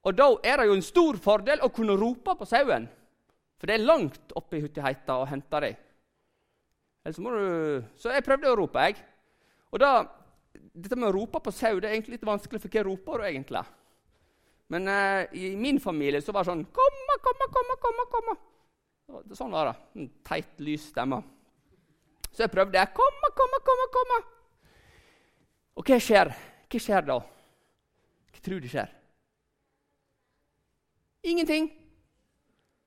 Og 0.05 0.17
Da 0.17 0.37
er 0.45 0.57
det 0.57 0.67
jo 0.67 0.75
en 0.75 0.83
stor 0.83 1.17
fordel 1.17 1.61
å 1.63 1.73
kunne 1.73 1.97
rope 1.97 2.37
på 2.39 2.45
sauen, 2.45 2.89
for 3.59 3.67
det 3.67 3.75
er 3.75 3.87
langt 3.87 4.33
oppe 4.37 4.57
i 4.57 4.61
huttigheta 4.61 5.17
å 5.17 5.27
hente 5.27 5.61
dem. 5.61 5.77
Så, 7.05 7.23
så, 7.97 8.11
jeg 8.11 8.25
prøvde 8.25 8.49
å 8.49 8.57
rope, 8.57 8.81
jeg. 8.81 8.97
Og 9.73 9.81
da, 9.81 10.07
Dette 10.55 10.97
med 10.97 11.09
å 11.09 11.13
rope 11.13 11.41
på 11.43 11.51
sau 11.51 11.81
det 11.81 11.89
er 11.89 11.97
egentlig 11.97 12.15
litt 12.17 12.27
vanskelig, 12.27 12.61
for 12.63 12.69
hva 12.71 12.83
roper 12.87 13.19
du 13.19 13.25
egentlig? 13.27 13.63
Men 14.72 14.88
eh, 14.88 15.35
i 15.37 15.57
min 15.57 15.81
familie 15.81 16.22
så 16.22 16.33
var 16.33 16.44
det 16.44 16.53
sånn 16.53 16.64
'Komma, 16.64 17.16
komma, 17.20 17.48
komma, 17.53 17.77
komma'. 17.85 18.07
komma. 18.14 18.35
Sånn 19.37 19.53
var 19.53 19.68
det. 19.68 19.77
En 20.00 20.11
teit, 20.24 20.59
lys 20.59 20.88
stemme. 20.88 21.20
Så 22.33 22.44
jeg 22.44 22.50
prøvde. 22.50 22.87
'Komma, 22.96 23.31
komma, 23.37 23.61
komma', 23.68 23.90
komma. 23.92 24.18
Og 25.77 25.85
hva 25.85 26.00
skjer? 26.00 26.33
Hva 26.70 26.81
skjer 26.81 27.07
da? 27.07 27.18
Hva 28.33 28.40
tror 28.42 28.61
du 28.61 28.68
skjer? 28.68 28.90
Ingenting. 31.24 31.70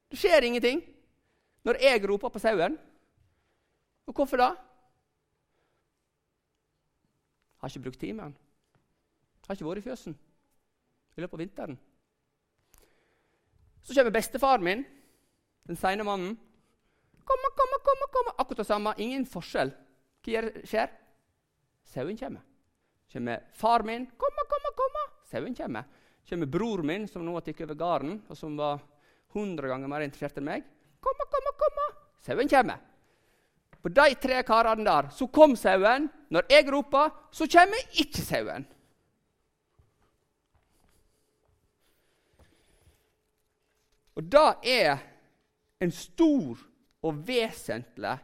Det 0.09 0.17
skjer 0.17 0.45
ingenting 0.47 0.81
når 1.67 1.81
jeg 1.83 2.05
roper 2.07 2.31
på 2.31 2.39
sauen. 2.39 2.77
Og 4.07 4.15
hvorfor 4.15 4.39
da? 4.39 4.53
Har 7.57 7.69
ikke 7.69 7.83
brukt 7.83 7.99
tid 7.99 8.13
med 8.13 8.23
den. 8.23 8.37
Har 9.47 9.55
ikke 9.55 9.67
vært 9.67 9.83
i 9.83 9.89
fjøsen 9.89 10.15
i 11.17 11.23
løpet 11.23 11.33
av 11.33 11.41
vinteren. 11.41 11.77
Så 13.81 13.95
kommer 13.95 14.13
bestefaren 14.13 14.63
min, 14.63 14.83
den 15.67 15.79
seine 15.79 16.05
mannen. 16.05 16.35
Kom, 17.27 17.45
kom, 17.57 17.77
kom, 17.83 18.03
kom. 18.11 18.31
Akkurat 18.37 18.61
det 18.61 18.67
samme. 18.67 18.93
Ingen 19.03 19.25
forskjell. 19.27 19.71
Hva 20.23 20.43
skjer? 20.67 20.91
Sauen 21.87 22.19
kommer. 22.19 22.43
Kommer 23.11 23.47
far 23.55 23.83
min. 23.87 24.05
Kom, 24.19 24.43
kom, 24.51 24.69
kom. 24.75 24.99
Sauen 25.27 25.55
kommer. 25.55 25.87
Kommer 26.27 26.51
bror 26.51 26.83
min, 26.83 27.07
som 27.07 27.23
nå 27.23 27.33
har 27.37 27.45
tatt 27.45 27.63
over 27.63 27.79
gården, 27.79 28.19
og 28.27 28.35
som 28.37 28.55
var 28.59 28.81
100 29.33 29.71
ganger 29.71 29.91
mer 29.91 30.03
interessert 30.03 30.39
enn 30.39 30.47
meg. 30.47 30.67
Kom, 31.03 31.25
kom, 31.31 31.51
kom. 31.59 31.83
Sauen 32.23 32.51
kommer. 32.51 32.83
På 33.81 33.91
de 33.93 34.07
tre 34.19 34.41
karene 34.43 34.83
der 34.83 35.11
så 35.15 35.29
kom 35.31 35.55
sauen. 35.55 36.09
Når 36.33 36.49
jeg 36.51 36.67
roper, 36.71 37.13
så 37.31 37.47
kommer 37.47 37.95
ikke 38.03 38.23
sauen. 38.25 38.67
Og 44.17 44.25
det 44.25 44.71
er 44.73 44.97
en 45.83 45.93
stor 45.93 46.61
og 47.05 47.19
vesentlig 47.27 48.15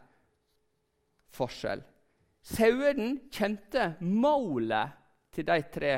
forskjell. 1.34 1.84
Sauene 2.43 3.29
kjente 3.32 3.93
målet 4.01 4.97
til 5.34 5.45
de 5.47 5.60
tre 5.73 5.93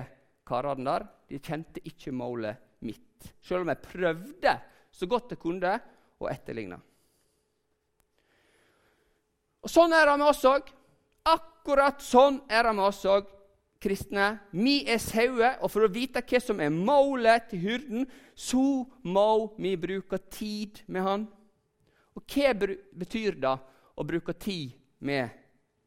karene 0.46 0.86
der. 0.90 1.06
De 1.32 1.40
kjente 1.42 1.82
ikke 1.88 2.12
målet 2.14 2.60
mitt, 2.86 3.32
selv 3.42 3.64
om 3.64 3.72
jeg 3.72 3.86
prøvde 3.88 4.52
så 4.94 5.08
godt 5.10 5.34
jeg 5.34 5.42
kunne 5.42 5.72
å 6.22 6.28
etterligne. 6.30 6.78
Og 9.66 9.72
Sånn 9.72 9.96
er 9.98 10.06
det 10.06 10.20
med 10.22 10.30
oss 10.30 10.44
òg. 10.46 10.68
Akkurat 11.26 12.04
sånn 12.06 12.44
er 12.52 12.68
det 12.68 12.76
med 12.78 12.86
oss 12.86 13.02
òg, 13.10 13.32
kristne. 13.82 14.40
Vi 14.52 14.84
er 14.90 15.00
sauer, 15.02 15.60
og 15.62 15.72
for 15.72 15.86
å 15.86 15.92
vite 15.92 16.24
hva 16.26 16.42
som 16.42 16.62
er 16.64 16.74
målet 16.74 17.50
til 17.52 17.64
hyrden, 17.66 18.08
så 18.36 18.84
må 19.06 19.30
vi 19.58 19.76
bruke 19.80 20.20
tid 20.32 20.82
med 20.88 21.06
han. 21.06 21.28
Og 22.16 22.24
hva 22.32 22.54
betyr 22.56 23.40
det 23.44 23.56
å 23.96 24.08
bruke 24.08 24.36
tid 24.40 24.76
med 25.00 25.32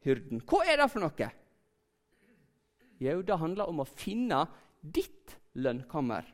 hyrden? 0.04 0.42
Hva 0.44 0.64
er 0.68 0.82
det 0.82 0.90
for 0.92 1.04
noe? 1.04 1.30
Jo, 2.98 3.20
det 3.22 3.38
handler 3.38 3.70
om 3.70 3.84
å 3.84 3.88
finne 3.88 4.42
ditt 4.82 5.36
lønnkammer. 5.58 6.26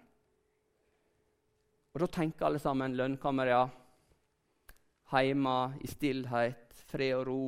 Og 1.95 2.03
da 2.03 2.09
tenker 2.11 2.49
alle 2.49 2.59
sammen 2.59 2.97
lønnkammer, 2.99 3.53
ja. 3.53 3.65
Heime, 5.13 5.77
i 5.85 5.91
stillhet, 5.91 6.73
fred 6.91 7.13
og 7.21 7.27
ro. 7.29 7.43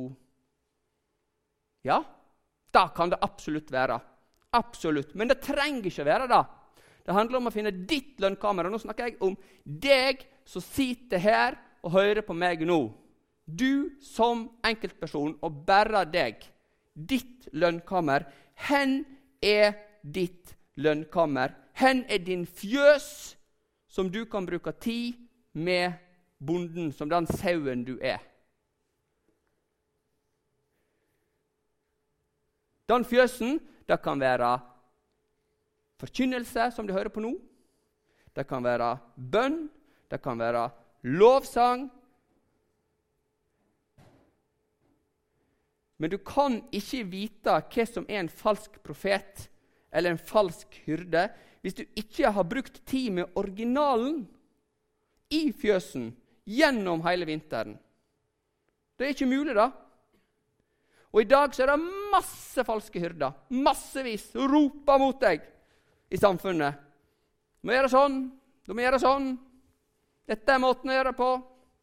Ja, 1.83 1.99
det 2.77 2.93
kan 2.95 3.09
det 3.09 3.19
absolutt 3.25 3.71
være. 3.73 3.97
Absolutt. 4.57 5.15
Men 5.15 5.31
det 5.31 5.41
trenger 5.41 5.89
ikke 5.89 6.05
være 6.05 6.29
det. 6.29 6.43
Det 7.07 7.15
handler 7.15 7.39
om 7.39 7.49
å 7.49 7.53
finne 7.55 7.71
ditt 7.89 8.19
lønnkammer. 8.21 8.67
Og 8.67 8.75
nå 8.75 8.81
snakker 8.83 9.09
jeg 9.09 9.17
om 9.23 9.35
deg 9.63 10.25
som 10.47 10.63
sitter 10.63 11.21
her 11.23 11.57
og 11.81 11.95
hører 11.95 12.23
på 12.25 12.35
meg 12.37 12.65
nå. 12.67 12.81
Du 13.47 13.95
som 14.03 14.43
enkeltperson, 14.67 15.37
og 15.41 15.63
bare 15.67 16.03
deg. 16.11 16.41
Ditt 16.93 17.47
lønnkammer. 17.55 18.27
Hen 18.67 18.99
er 19.39 19.77
ditt 20.03 20.51
lønnkammer? 20.75 21.55
Hen 21.77 22.03
er 22.09 22.19
din 22.25 22.43
fjøs, 22.45 23.37
som 23.87 24.11
du 24.11 24.25
kan 24.25 24.45
bruke 24.45 24.73
tid 24.75 25.15
med 25.53 25.95
bonden, 26.43 26.91
som 26.91 27.09
den 27.09 27.29
sauen 27.39 27.85
du 27.87 27.95
er? 28.01 28.19
Den 32.87 33.05
fjøsen 33.07 33.59
det 33.87 33.99
kan 34.03 34.19
være 34.19 34.57
forkynnelse, 35.99 36.71
som 36.71 36.87
du 36.87 36.93
hører 36.93 37.11
på 37.11 37.23
nå. 37.23 37.33
Det 38.35 38.45
kan 38.47 38.63
være 38.63 38.97
bønn, 39.15 39.65
det 40.11 40.21
kan 40.21 40.39
være 40.39 40.67
lovsang. 41.03 41.87
Men 45.97 46.13
du 46.13 46.19
kan 46.21 46.61
ikke 46.71 47.03
vite 47.09 47.57
hva 47.57 47.85
som 47.89 48.05
er 48.05 48.21
en 48.21 48.29
falsk 48.29 48.77
profet 48.85 49.47
eller 49.91 50.13
en 50.13 50.21
falsk 50.21 50.77
hyrde 50.85 51.25
hvis 51.63 51.79
du 51.79 51.83
ikke 51.97 52.29
har 52.31 52.45
brukt 52.47 52.77
tid 52.85 53.09
med 53.17 53.33
originalen 53.35 54.21
i 55.33 55.49
fjøsen 55.51 56.11
gjennom 56.47 57.01
hele 57.07 57.25
vinteren. 57.27 57.73
Det 58.95 59.05
er 59.07 59.15
ikke 59.15 59.29
mulig, 59.29 59.55
da. 59.57 59.71
Og 61.15 61.23
i 61.23 61.29
dag 61.29 61.53
så 61.55 61.63
er 61.63 61.71
det 61.71 61.91
masse 62.11 62.63
falske 62.67 63.01
hyrder. 63.01 63.35
Massevis. 63.49 64.29
Roper 64.35 64.99
mot 65.01 65.19
deg 65.21 65.45
i 66.11 66.19
samfunnet. 66.19 66.79
Du 67.61 67.69
må 67.69 67.77
gjøre 67.77 67.91
sånn. 67.91 68.17
Du 68.67 68.73
må 68.75 68.83
gjøre 68.83 68.99
sånn. 69.01 69.31
Dette 70.27 70.53
er 70.53 70.61
måten 70.61 70.91
å 70.91 70.97
gjøre 70.97 71.13
på. 71.17 71.29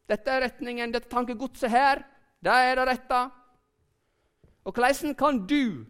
Dette 0.09 0.31
er 0.31 0.45
retningen. 0.45 0.93
Dette 0.93 1.09
tankegodset 1.09 1.73
her, 1.73 2.03
det 2.45 2.53
er 2.53 2.77
det 2.77 2.85
rette. 2.91 3.23
Og 4.65 4.73
hvordan 4.73 5.17
kan 5.17 5.41
du 5.49 5.85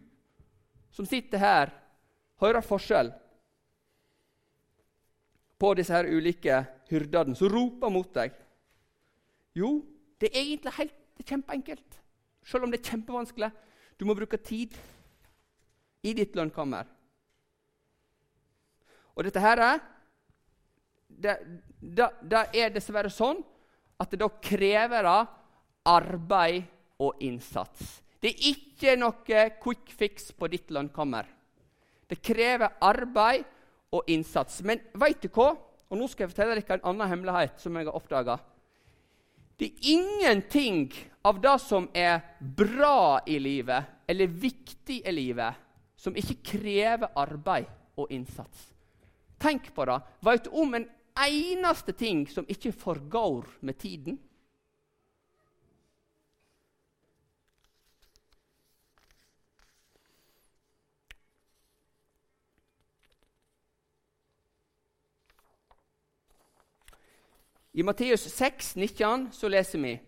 som 0.92 1.08
sitter 1.08 1.40
her, 1.40 1.72
høre 2.40 2.60
forskjell 2.64 3.10
på 5.56 5.70
disse 5.76 5.92
her 5.92 6.08
ulike 6.08 6.62
hyrdene 6.90 7.36
som 7.36 7.52
roper 7.52 7.92
mot 7.92 8.08
deg? 8.16 8.32
Jo, 9.56 9.78
det 10.20 10.32
er 10.32 10.42
egentlig 10.42 10.74
helt, 10.76 10.96
det 11.16 11.24
er 11.24 11.30
kjempeenkelt. 11.32 12.00
Selv 12.46 12.66
om 12.66 12.72
det 12.72 12.80
er 12.80 12.92
kjempevanskelig. 12.92 13.50
Du 13.98 14.04
må 14.06 14.14
bruke 14.14 14.38
tid 14.38 14.76
i 16.06 16.14
ditt 16.14 16.36
lønnkammer. 16.38 16.86
Og 19.16 19.24
dette 19.24 19.42
her 19.42 19.62
det, 21.08 21.36
det, 21.80 22.08
det 22.22 22.42
er 22.60 22.74
dessverre 22.74 23.10
sånn 23.10 23.40
at 23.96 24.12
det 24.12 24.20
da 24.20 24.28
krever 24.28 25.06
det 25.06 25.20
arbeid 25.88 26.66
og 27.00 27.22
innsats. 27.24 28.02
Det 28.20 28.32
er 28.32 28.48
ikke 28.50 28.96
noe 29.00 29.46
quick 29.62 29.92
fix 29.96 30.30
på 30.36 30.48
ditt 30.52 30.72
lønnkammer. 30.74 31.28
Det 32.06 32.20
krever 32.22 32.76
arbeid 32.84 33.44
og 33.94 34.08
innsats. 34.12 34.60
Men 34.66 34.82
veit 34.98 35.22
du 35.22 35.30
hva? 35.32 35.54
Og 35.86 35.98
Nå 35.98 36.08
skal 36.10 36.26
jeg 36.26 36.34
fortelle 36.34 36.56
dere 36.58 36.78
en 36.78 36.88
annen 36.92 37.10
hemmelighet 37.12 37.60
som 37.62 37.76
jeg 37.78 37.88
har 37.88 37.96
oppdaga. 37.96 38.38
Det 39.56 39.70
er 39.70 39.92
ingenting 39.94 40.90
av 41.26 41.40
det 41.40 41.58
som 41.58 41.88
er 41.94 42.20
bra 42.38 43.20
i 43.26 43.38
livet, 43.42 43.84
eller 44.06 44.26
viktig 44.26 45.00
i 45.02 45.12
livet, 45.12 45.54
som 45.98 46.14
ikke 46.14 46.38
krever 46.52 47.10
arbeid 47.18 47.66
og 47.98 48.12
innsats. 48.14 48.68
Tenk 49.42 49.72
på 49.74 49.88
det. 49.88 49.98
Vet 50.22 50.46
du 50.46 50.54
om 50.54 50.76
en 50.78 50.86
eneste 51.26 51.96
ting 51.98 52.28
som 52.30 52.46
ikke 52.48 52.70
forgår 52.72 53.48
med 53.60 53.78
tiden? 53.82 54.20
I 67.76 67.82
Matteus 67.82 68.22
6, 68.32 68.76
19, 68.76 69.32
så 69.32 69.50
leser 69.52 69.82
vi 69.82 69.98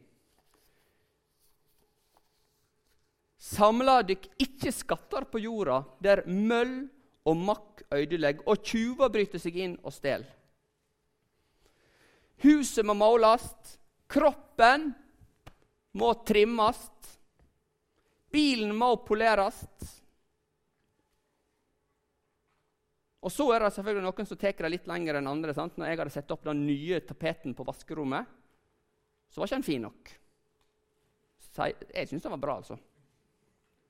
Samla 3.39 4.01
dykk 4.03 4.27
ikke 4.43 4.73
skatter 4.75 5.27
på 5.31 5.41
jorda, 5.45 5.83
der 6.03 6.25
møll 6.27 6.89
og 7.29 7.37
makk 7.39 7.85
ødelegger, 7.95 8.43
og 8.51 8.65
tjuver 8.67 9.13
bryter 9.15 9.39
seg 9.39 9.59
inn 9.63 9.77
og 9.85 9.95
stjeler. 9.95 10.27
Huset 12.43 12.87
må 12.87 12.95
måles, 12.99 13.47
kroppen 14.11 14.91
må 15.99 16.11
trimmes, 16.27 16.83
bilen 18.31 18.75
må 18.79 18.93
poleres. 19.07 19.63
Og 23.19 23.33
så 23.35 23.49
er 23.53 23.65
det 23.65 23.73
selvfølgelig 23.75 24.07
noen 24.07 24.29
som 24.29 24.39
tar 24.39 24.63
det 24.63 24.71
litt 24.71 24.87
lenger 24.91 25.19
enn 25.19 25.31
andre. 25.31 25.55
Sant? 25.55 25.75
Når 25.79 25.91
jeg 25.91 25.99
hadde 25.99 26.15
satt 26.15 26.31
opp 26.35 26.47
den 26.47 26.63
nye 26.69 27.01
tapeten 27.07 27.55
på 27.59 27.67
vaskerommet, 27.67 28.29
så 29.29 29.41
var 29.41 29.51
ikke 29.51 29.59
den 29.59 29.67
fin 29.67 29.85
nok. 29.89 30.13
Jeg 31.59 32.07
syns 32.07 32.23
den 32.23 32.35
var 32.37 32.41
bra, 32.41 32.61
altså. 32.63 32.79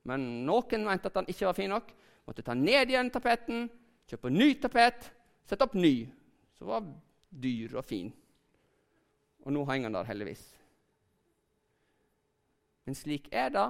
Men 0.08 0.24
noen 0.48 0.86
mente 0.86 1.10
at 1.10 1.18
den 1.20 1.28
ikke 1.28 1.50
var 1.50 1.56
fin 1.58 1.72
nok. 1.72 1.90
Måtte 2.28 2.44
ta 2.44 2.54
ned 2.56 2.90
igjen 2.92 3.10
tapeten, 3.12 3.66
kjøpe 4.08 4.32
ny 4.32 4.52
tapet, 4.60 5.10
sette 5.48 5.64
opp 5.64 5.76
ny. 5.76 6.08
Så 6.56 6.68
var 6.68 6.86
dyr 7.28 7.76
og 7.78 7.84
fin. 7.86 8.10
Og 9.44 9.54
nå 9.54 9.64
henger 9.68 9.88
den 9.88 9.98
der, 9.98 10.08
heldigvis. 10.08 10.42
Men 12.88 12.96
slik 12.96 13.28
er 13.36 13.52
det 13.52 13.68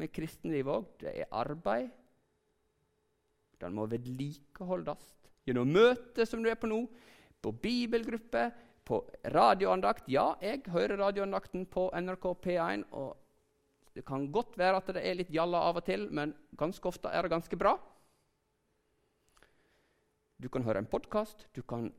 med 0.00 0.12
kristenlivet 0.14 0.74
òg. 0.74 0.90
Det 1.02 1.14
er 1.22 1.30
arbeid. 1.38 1.90
Den 3.60 3.76
må 3.76 3.86
vedlikeholdes 3.90 5.06
gjennom 5.46 5.70
møtet 5.70 6.28
som 6.28 6.42
du 6.42 6.48
er 6.50 6.58
på 6.58 6.68
nå, 6.70 6.80
på 7.40 7.52
bibelgruppe, 7.62 8.48
på 8.86 9.00
radioandakt. 9.34 10.08
Ja, 10.10 10.32
jeg 10.42 10.64
hører 10.72 10.98
radioandakten 10.98 11.66
på 11.70 11.88
NRK 11.94 12.26
P1. 12.44 12.86
og 12.90 13.19
Det 13.94 14.04
kan 14.06 14.28
godt 14.32 14.58
være 14.58 14.78
at 14.78 14.92
det 14.94 15.02
er 15.02 15.16
litt 15.18 15.32
jalla 15.34 15.64
av 15.68 15.80
og 15.80 15.86
til, 15.86 16.06
men 16.14 16.34
ganske 16.58 16.86
ofte 16.88 17.10
er 17.10 17.26
det 17.26 17.32
ganske 17.32 17.58
bra. 17.58 17.74
Du 20.40 20.48
kan 20.48 20.64
høre 20.64 20.80
en 20.80 20.88
podkast, 20.88 21.48
du 21.52 21.62
kan 21.62 21.90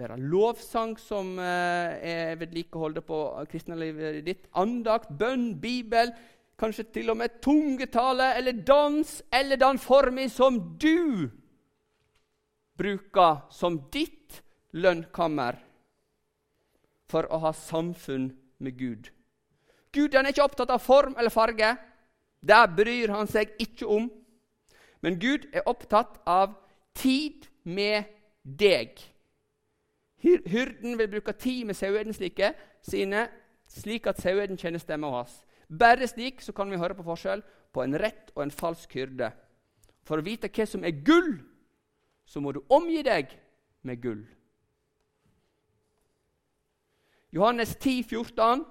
være 0.00 0.18
lovsang 0.20 0.96
som 1.00 1.38
eh, 1.38 2.00
er 2.10 2.40
vedlikeholdet 2.40 3.04
på 3.06 3.20
kristenlivet 3.50 4.20
ditt. 4.26 4.48
Andakt, 4.58 5.12
bønn, 5.16 5.54
bibel, 5.60 6.12
kanskje 6.60 6.88
til 6.92 7.12
og 7.12 7.20
med 7.20 7.40
tungetale 7.44 8.34
eller 8.36 8.60
dans 8.66 9.20
eller 9.32 9.60
den 9.60 9.80
formen 9.80 10.28
som 10.32 10.58
du 10.80 11.30
bruker 12.80 13.44
som 13.52 13.78
ditt 13.92 14.42
lønnkammer 14.76 15.58
for 17.10 17.26
å 17.32 17.40
ha 17.44 17.52
samfunn 17.56 18.30
med 18.62 18.76
Gud. 18.78 19.10
Gud 19.92 20.14
er 20.14 20.28
ikke 20.30 20.44
opptatt 20.44 20.70
av 20.70 20.82
form 20.82 21.16
eller 21.18 21.32
farge. 21.34 21.74
Det 22.40 22.60
bryr 22.76 23.12
han 23.12 23.28
seg 23.28 23.52
ikke 23.60 23.88
om. 23.90 24.08
Men 25.02 25.18
Gud 25.20 25.48
er 25.52 25.66
opptatt 25.68 26.20
av 26.28 26.54
tid 26.96 27.48
med 27.64 28.08
deg. 28.44 29.00
Hyrden 30.20 30.98
vil 30.98 31.08
bruke 31.08 31.32
tid 31.32 31.64
med 31.64 31.76
sauene 31.78 32.12
sine, 32.14 33.22
slik 33.68 34.08
at 34.10 34.20
sauene 34.20 34.58
kjenner 34.60 34.82
stemmen 34.82 35.14
hans. 35.14 35.40
Bare 35.70 36.08
slik 36.10 36.42
så 36.44 36.52
kan 36.52 36.70
vi 36.70 36.80
høre 36.80 36.96
på 36.98 37.06
forskjell 37.06 37.42
på 37.72 37.84
en 37.84 37.96
rett 37.98 38.32
og 38.34 38.42
en 38.44 38.52
falsk 38.52 38.92
hyrde. 38.98 39.30
For 40.04 40.20
å 40.20 40.26
vite 40.26 40.50
hva 40.50 40.66
som 40.66 40.84
er 40.84 41.00
gull, 41.06 41.38
så 42.26 42.42
må 42.42 42.52
du 42.52 42.60
omgi 42.68 43.02
deg 43.06 43.32
med 43.86 44.02
gull. 44.02 44.22
Johannes 47.30 47.76
10, 47.78 48.02
14. 48.10 48.64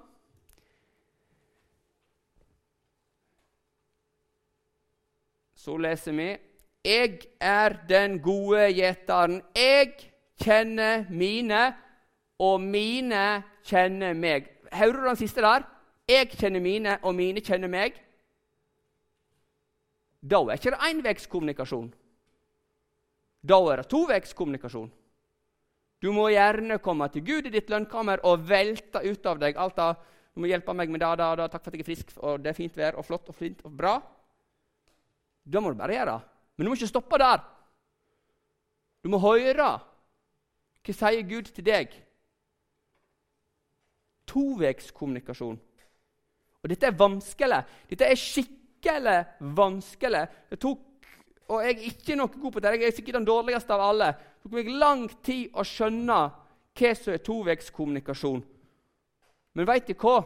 Så 5.60 5.76
leser 5.76 6.16
vi 6.16 6.28
Jeg 6.84 7.20
er 7.40 7.76
den 7.88 8.18
gode 8.24 8.70
gjeteren. 8.72 9.42
Jeg 9.54 9.92
kjenner 10.40 11.04
mine, 11.10 11.74
og 12.40 12.60
mine 12.64 13.42
kjenner 13.68 14.14
meg. 14.16 14.46
Hører 14.72 14.96
du 14.96 15.08
den 15.10 15.18
siste 15.20 15.44
der? 15.44 15.66
Jeg 16.08 16.30
kjenner 16.32 16.60
mine, 16.64 16.96
og 17.02 17.14
mine 17.14 17.42
kjenner 17.44 17.68
meg. 17.68 17.98
Da 20.24 20.40
er 20.40 20.56
ikke 20.56 20.72
det 20.72 20.80
enveiskommunikasjon. 20.88 21.90
Da 23.44 23.58
er 23.72 23.82
det 23.82 23.90
toveiskommunikasjon. 23.92 24.88
Du 26.00 26.08
må 26.16 26.30
gjerne 26.32 26.78
komme 26.80 27.08
til 27.12 27.26
Gud 27.26 27.50
i 27.50 27.52
ditt 27.52 27.68
lønnkammer 27.68 28.24
og 28.24 28.48
velte 28.48 29.04
ut 29.04 29.28
av 29.28 29.40
deg 29.40 29.60
alt 29.60 29.84
av 29.84 30.00
du 30.30 30.40
må 30.40 30.48
hjelpe 30.48 30.72
meg 30.72 30.88
med 30.88 31.02
det, 31.02 31.08
det, 31.18 31.28
det, 31.36 31.46
takk 31.52 31.64
for 31.64 31.72
at 31.72 31.76
jeg 31.76 31.82
er 31.82 31.88
frisk, 31.88 32.12
og 32.22 32.40
det 32.40 32.52
er 32.52 32.56
fint 32.56 32.76
vær 32.78 32.96
og 32.96 33.04
flott 33.04 33.28
og 33.28 33.36
fint 33.36 33.60
og 33.66 33.72
bra. 33.76 33.96
Da 35.44 35.60
må 35.60 35.72
du 35.72 35.78
bare 35.78 35.96
gjøre. 35.96 36.18
Men 36.56 36.66
du 36.66 36.70
må 36.70 36.76
ikke 36.76 36.90
stoppe 36.90 37.18
der. 37.20 37.42
Du 39.04 39.08
må 39.12 39.20
høre. 39.22 39.70
Hva 40.80 40.96
sier 40.96 41.26
Gud 41.28 41.50
til 41.54 41.66
deg? 41.66 41.92
Toveiskommunikasjon. 44.30 45.58
Og 46.60 46.70
dette 46.70 46.88
er 46.88 46.96
vanskelig. 46.96 47.60
Dette 47.90 48.08
er 48.08 48.20
skikkelig 48.20 49.18
vanskelig. 49.56 50.26
Det 50.50 50.60
tok 50.60 50.86
og 51.50 51.64
jeg 51.66 51.72
er 51.74 51.86
ikke 51.88 52.14
noe 52.14 52.30
god 52.30 52.52
på 52.54 52.60
det. 52.62 52.72
Jeg 52.78 52.86
er 52.86 52.94
sikkert 52.94 53.16
den 53.18 53.26
dårligste 53.26 53.74
av 53.74 53.82
alle. 53.88 54.12
Det 54.14 54.44
tok 54.44 54.52
meg 54.54 54.68
lang 54.78 55.06
tid 55.26 55.56
å 55.58 55.64
skjønne 55.66 56.18
hva 56.78 56.90
som 56.94 57.14
er 57.14 57.24
toveiskommunikasjon. 57.26 58.44
Men 59.58 59.66
veit 59.66 59.88
du 59.90 59.96
hva? 59.98 60.20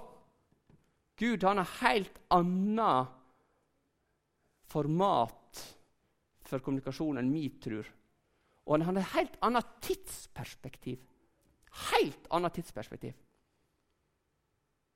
Gud 1.16 1.46
han 1.46 1.62
har 1.62 1.70
helt 1.80 2.18
annet 2.34 3.14
format 4.70 5.64
for 6.44 6.62
kommunikasjon 6.64 7.20
enn 7.20 7.32
vi 7.32 7.48
tror. 7.62 7.88
Og 8.64 8.78
han 8.78 8.86
har 8.86 9.02
et 9.02 9.14
helt 9.16 9.36
annet 9.44 9.74
tidsperspektiv. 9.84 11.02
Helt 11.90 12.30
annet 12.32 12.56
tidsperspektiv. 12.56 13.12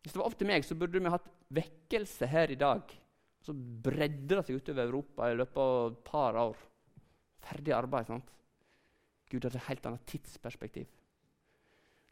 Hvis 0.02 0.14
det 0.14 0.20
var 0.20 0.30
opp 0.30 0.38
til 0.38 0.48
meg, 0.48 0.64
så 0.64 0.76
burde 0.78 1.00
vi 1.02 1.12
hatt 1.12 1.28
vekkelse 1.52 2.28
her 2.30 2.54
i 2.54 2.58
dag 2.60 2.96
så 3.48 3.54
bredde 3.54 4.34
det 4.34 4.44
seg 4.44 4.58
utover 4.60 4.84
Europa 4.84 5.28
i 5.30 5.36
løpet 5.38 5.60
av 5.62 5.92
et 5.92 6.00
par 6.04 6.36
år. 6.36 6.64
Ferdig 7.48 7.72
arbeid. 7.72 8.10
sant? 8.10 8.32
Gud 9.30 9.44
har 9.44 9.54
et 9.54 9.68
helt 9.68 9.86
annet 9.86 10.06
tidsperspektiv. 10.08 10.88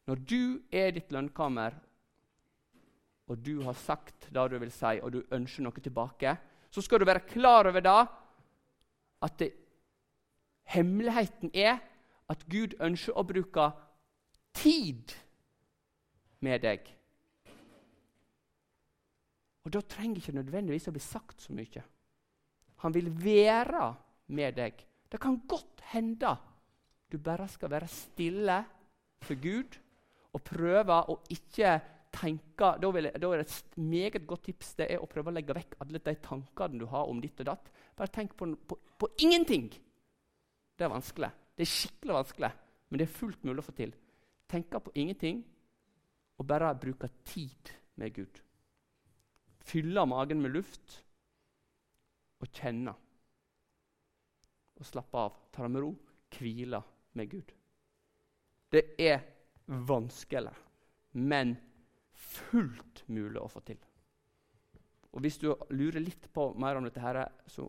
Når 0.07 0.23
du 0.23 0.61
er 0.71 0.95
ditt 0.95 1.11
lønnkammer, 1.11 1.75
og 3.27 3.43
du 3.43 3.61
har 3.61 3.75
sagt 3.75 4.29
det 4.31 4.45
du 4.49 4.57
vil 4.57 4.71
si, 4.71 4.93
og 5.03 5.11
du 5.11 5.19
ønsker 5.35 5.65
noe 5.65 5.83
tilbake, 5.83 6.37
så 6.71 6.83
skal 6.83 7.01
du 7.01 7.07
være 7.07 7.25
klar 7.27 7.69
over 7.69 7.83
da 7.83 7.97
at 9.23 9.39
det, 9.39 9.51
hemmeligheten 10.73 11.51
er 11.53 11.79
at 12.29 12.43
Gud 12.51 12.75
ønsker 12.83 13.15
å 13.17 13.25
bruke 13.27 13.69
tid 14.57 15.13
med 16.43 16.61
deg. 16.65 16.83
Og 19.67 19.73
Da 19.73 19.81
trenger 19.83 20.21
ikke 20.21 20.37
nødvendigvis 20.37 20.87
å 20.87 20.93
bli 20.95 21.03
sagt 21.03 21.41
så 21.43 21.55
mye. 21.55 21.81
Han 22.83 22.93
vil 22.95 23.09
være 23.11 23.89
med 24.31 24.55
deg. 24.55 24.83
Det 25.11 25.19
kan 25.19 25.41
godt 25.47 25.81
hende 25.91 26.35
du 27.11 27.17
bare 27.23 27.47
skal 27.51 27.71
være 27.71 27.87
stille 27.91 28.57
for 29.23 29.39
Gud 29.39 29.75
og 30.35 30.43
prøve 30.43 30.97
å 31.11 31.17
ikke 31.31 31.77
tenke 32.13 32.71
Da, 32.81 32.89
jeg, 32.89 33.13
da 33.21 33.31
er 33.33 33.43
et 33.43 33.77
meget 33.77 34.25
godt 34.27 34.47
tips 34.47 34.73
det 34.79 34.87
er 34.93 35.03
å 35.03 35.09
prøve 35.09 35.31
å 35.31 35.35
legge 35.35 35.55
vekk 35.57 35.75
alle 35.83 36.01
de 36.01 36.15
tankene 36.23 36.79
du 36.81 36.87
har 36.89 37.09
om 37.09 37.19
ditt 37.21 37.39
og 37.43 37.49
datt. 37.51 37.69
Bare 37.97 38.13
tenk 38.13 38.33
på, 38.37 38.49
på, 38.67 38.79
på 38.97 39.11
ingenting. 39.25 39.69
Det 40.77 40.87
er 40.87 40.93
vanskelig. 40.93 41.29
Det 41.57 41.65
er 41.65 41.73
skikkelig 41.73 42.17
vanskelig, 42.19 42.51
men 42.89 43.01
det 43.01 43.07
er 43.07 43.15
fullt 43.19 43.45
mulig 43.45 43.63
å 43.63 43.67
få 43.67 43.77
til. 43.77 43.93
Tenke 44.47 44.81
på 44.81 44.93
ingenting 44.95 45.43
og 46.37 46.49
bare 46.49 46.75
bruke 46.77 47.09
tid 47.25 47.73
med 47.97 48.13
Gud 48.13 48.43
fylle 49.67 50.05
magen 50.07 50.41
med 50.41 50.55
luft 50.55 51.01
og 52.41 52.49
kjenne. 52.53 52.93
Og 54.77 54.85
slappe 54.85 55.19
av, 55.19 55.37
ta 55.51 55.65
det 55.65 55.73
med 55.73 55.83
ro, 55.83 55.93
hvile 56.37 56.81
med 57.17 57.31
Gud. 57.31 57.53
Det 58.71 58.83
er 59.01 59.23
vanskelig, 59.87 60.53
men 61.17 61.55
fullt 62.17 63.03
mulig 63.07 63.41
å 63.41 63.49
få 63.51 63.61
til. 63.65 63.79
Og 65.13 65.23
Hvis 65.23 65.39
du 65.41 65.49
lurer 65.73 66.01
litt 66.03 66.27
på 66.33 66.51
mer 66.59 66.77
om 66.77 66.85
dette, 66.85 67.01
her, 67.01 67.23
så 67.49 67.65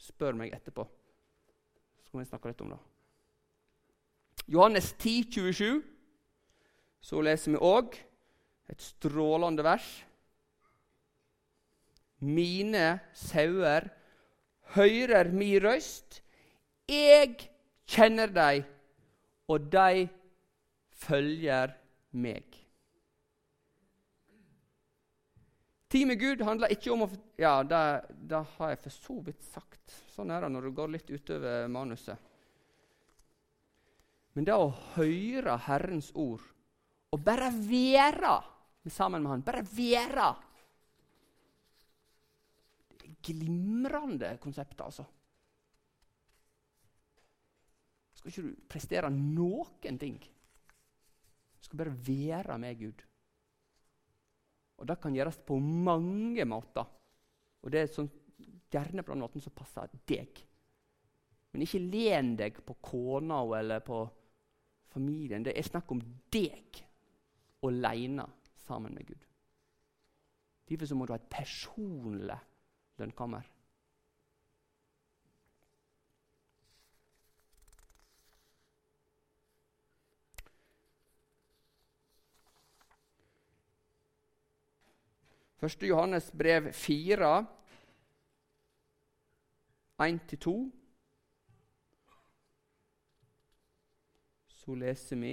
spør 0.00 0.36
meg 0.38 0.54
etterpå. 0.54 0.86
Så 1.96 2.08
skal 2.08 2.22
vi 2.22 2.28
snakke 2.28 2.52
litt 2.52 2.64
om 2.64 2.72
det. 2.72 2.80
Johannes 4.52 4.92
10, 4.92 5.28
27, 5.32 5.82
så 7.04 7.20
leser 7.24 7.54
vi 7.54 7.60
òg 7.60 7.96
et 8.72 8.80
strålende 8.80 9.64
vers 9.64 9.88
mine 12.24 13.00
sauer 13.12 13.88
hører 14.74 15.30
mi 15.32 15.54
røyst. 15.60 16.22
Jeg 16.88 17.50
kjenner 17.88 18.32
dem, 18.32 18.64
og 19.48 19.68
de 19.72 20.08
følger 21.04 21.74
meg. 22.12 22.63
Tid 25.88 26.06
med 26.08 26.18
Gud 26.18 26.42
handler 26.42 26.72
ikke 26.74 26.92
om 26.94 27.04
å 27.06 27.10
Ja, 27.38 27.58
det, 27.62 27.80
det 28.28 28.40
har 28.56 28.72
jeg 28.72 28.80
for 28.86 28.94
så 28.94 29.18
vidt 29.26 29.44
sagt. 29.46 29.98
Sånn 30.14 30.32
er 30.32 30.44
det 30.44 30.50
når 30.54 30.68
det 30.68 30.76
går 30.78 30.94
litt 30.94 31.10
utover 31.10 31.68
manuset. 31.70 32.32
Men 34.34 34.48
det 34.48 34.56
å 34.58 34.72
høre 34.96 35.58
Herrens 35.68 36.10
ord 36.18 36.42
og 37.14 37.20
bare 37.22 37.52
være 37.54 38.34
sammen 38.90 39.22
med 39.22 39.30
Han, 39.30 39.44
bare 39.46 39.62
være 39.62 40.32
glimrende 43.24 44.34
konsept, 44.42 44.80
altså. 44.84 45.06
Skal 48.18 48.32
ikke 48.32 48.44
du 48.48 48.66
prestere 48.68 49.10
noen 49.14 49.98
ting. 50.00 50.18
Du 50.18 51.68
skal 51.68 51.80
bare 51.84 51.94
være 52.08 52.58
med 52.60 52.82
Gud. 52.82 53.04
Og 54.78 54.86
Det 54.86 55.00
kan 55.00 55.14
gjøres 55.14 55.38
på 55.46 55.58
mange 55.58 56.44
måter. 56.44 56.86
Og 57.62 57.70
Det 57.70 57.80
er 57.80 57.92
sånn 57.92 58.10
gjerne 58.74 59.04
på 59.04 59.14
den 59.14 59.22
måten 59.22 59.42
som 59.42 59.54
passer 59.54 59.90
deg. 60.08 60.40
Men 61.52 61.62
ikke 61.62 61.82
len 61.82 62.34
deg 62.36 62.58
på 62.66 62.74
kona 62.82 63.38
eller 63.58 63.84
på 63.86 64.00
familien. 64.90 65.44
Det 65.46 65.54
er 65.54 65.66
snakk 65.66 65.92
om 65.94 66.02
deg 66.34 66.80
alene 67.64 68.26
sammen 68.66 68.94
med 68.94 69.06
Gud. 69.06 69.22
Derfor 70.68 70.96
må 70.96 71.06
du 71.06 71.12
ha 71.14 71.20
et 71.20 71.30
personlig 71.30 72.38
lønnkammer. 72.98 73.46
Første 85.64 85.86
Johannes 85.88 86.26
brev 86.36 86.66
4, 86.76 87.28
1-2. 90.04 90.52
Så 94.52 94.76
leser 94.76 95.16
vi 95.22 95.30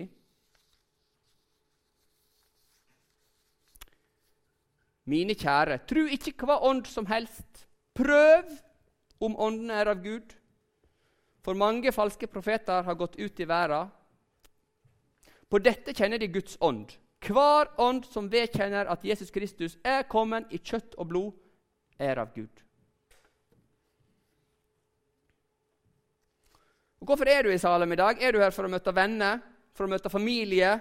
Mine 5.03 5.35
kjære, 5.35 5.81
tru 5.83 6.05
ikke 6.07 6.47
hva 6.47 6.61
ånd 6.63 6.87
som 6.87 7.11
helst. 7.11 7.65
Prøv 7.91 8.55
om 9.19 9.35
ånden 9.35 9.75
er 9.75 9.91
av 9.91 9.99
Gud. 9.99 10.31
For 11.43 11.59
mange 11.59 11.91
falske 11.91 12.31
profeter 12.31 12.87
har 12.87 13.01
gått 13.03 13.19
ut 13.19 13.43
i 13.43 13.51
verden. 13.51 13.91
På 15.51 15.59
dette 15.59 15.91
kjenner 15.91 16.23
de 16.23 16.31
Guds 16.31 16.55
ånd. 16.63 16.95
Hver 17.21 17.69
ånd 17.81 18.07
som 18.09 18.29
vedkjenner 18.31 18.89
at 18.89 19.03
Jesus 19.05 19.29
Kristus 19.33 19.77
er 19.85 20.07
kommet 20.09 20.49
i 20.49 20.57
kjøtt 20.57 20.97
og 20.97 21.09
blod, 21.11 21.31
er 22.01 22.17
av 22.17 22.31
Gud. 22.33 22.49
Og 27.01 27.09
Hvorfor 27.09 27.29
er 27.29 27.45
du 27.45 27.51
i 27.53 27.61
Salem 27.61 27.93
i 27.93 27.99
dag? 27.99 28.17
Er 28.21 28.33
du 28.33 28.41
her 28.41 28.53
for 28.53 28.65
å 28.65 28.71
møte 28.71 28.93
venner, 28.93 29.41
for 29.77 29.85
å 29.85 29.91
møte 29.91 30.09
familie, 30.09 30.75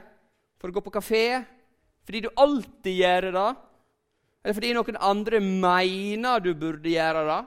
for 0.61 0.73
å 0.73 0.77
gå 0.77 0.83
på 0.85 0.93
kafé? 0.97 1.25
Fordi 2.09 2.25
du 2.25 2.31
alltid 2.33 2.97
gjør 2.97 3.31
det? 3.37 3.49
Eller 4.41 4.57
fordi 4.57 4.75
noen 4.77 5.01
andre 5.05 5.41
mener 5.45 6.41
du 6.41 6.55
burde 6.57 6.89
gjøre 6.89 7.25
det? 7.29 7.41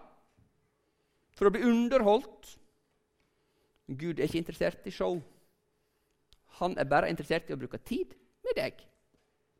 For 1.33 1.49
å 1.49 1.53
bli 1.53 1.65
underholdt? 1.65 2.57
Gud 3.89 4.19
er 4.19 4.29
ikke 4.29 4.41
interessert 4.41 4.85
i 4.89 4.93
show. 4.93 5.17
Han 6.61 6.77
er 6.77 6.89
bare 6.89 7.09
interessert 7.09 7.49
i 7.49 7.57
å 7.57 7.59
bruke 7.59 7.81
tid 7.81 8.13
med 8.43 8.57
deg. 8.57 8.79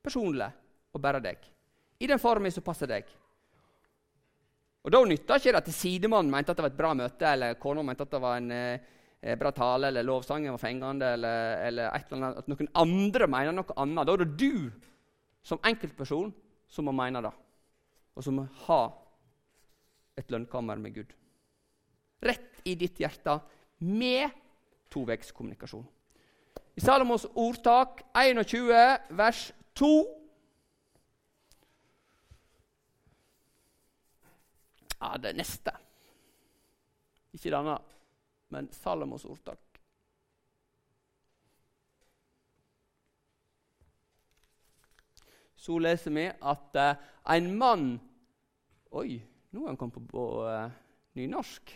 Personlig 0.04 0.50
og 0.94 1.02
bare 1.02 1.22
deg. 1.24 1.46
I 2.04 2.10
den 2.10 2.22
formen 2.22 2.52
som 2.52 2.66
passer 2.66 2.90
deg. 2.90 3.08
Og 4.84 4.92
Da 4.92 5.00
nytta 5.08 5.38
ikke 5.40 5.54
det 5.56 5.62
at 5.62 5.72
sidemannen 5.72 6.32
mente 6.32 6.52
at 6.52 6.60
det 6.60 6.66
var 6.66 6.74
et 6.74 6.80
bra 6.82 6.92
møte, 6.98 7.28
eller 7.30 7.56
kona 7.56 7.86
mente 7.88 8.04
at 8.04 8.12
det 8.12 8.20
var 8.20 8.40
en 8.42 8.52
eh, 8.52 9.38
bra 9.40 9.54
tale, 9.56 9.88
eller 9.88 10.04
lovsangen 10.04 10.52
var 10.52 10.60
fengende, 10.60 11.14
eller, 11.16 11.54
eller, 11.70 11.88
et 11.96 12.12
eller 12.12 12.28
annet, 12.28 12.42
at 12.44 12.52
noen 12.52 12.72
andre 12.84 13.30
mener 13.32 13.56
noe 13.56 13.78
annet. 13.80 14.04
Da 14.10 14.18
er 14.18 14.26
det 14.26 14.36
du 14.42 14.92
som 15.44 15.64
enkeltperson 15.64 16.34
som 16.68 16.90
må 16.90 16.96
mene 16.96 17.24
det, 17.24 17.32
og 18.14 18.28
som 18.28 18.42
må 18.42 18.48
ha 18.66 18.82
et 20.20 20.30
lønnkammer 20.32 20.82
med 20.84 21.00
Gud. 21.00 21.16
Rett 22.24 22.60
i 22.68 22.76
ditt 22.80 23.00
hjerte 23.00 23.40
med 23.84 24.36
toveiskommunikasjon. 24.94 25.86
I 26.74 26.82
Salomos 26.82 27.28
ordtak 27.36 28.02
21, 28.14 29.00
vers 29.10 29.52
2 29.78 29.90
Ja, 35.04 35.18
det 35.20 35.34
neste. 35.36 35.74
Ikke 37.36 37.52
denne, 37.52 37.76
men 38.56 38.70
Salomos 38.72 39.26
ordtak. 39.28 39.60
Så 45.60 45.76
leser 45.80 46.12
vi 46.16 46.24
at 46.32 46.80
uh, 46.80 47.04
en 47.36 47.52
mann 47.60 47.92
Oi, 48.94 49.18
nå 49.52 49.64
er 49.64 49.72
han 49.72 49.78
kommet 49.80 49.96
på, 49.98 50.04
på 50.12 50.24
uh, 50.46 50.72
nynorsk. 51.18 51.72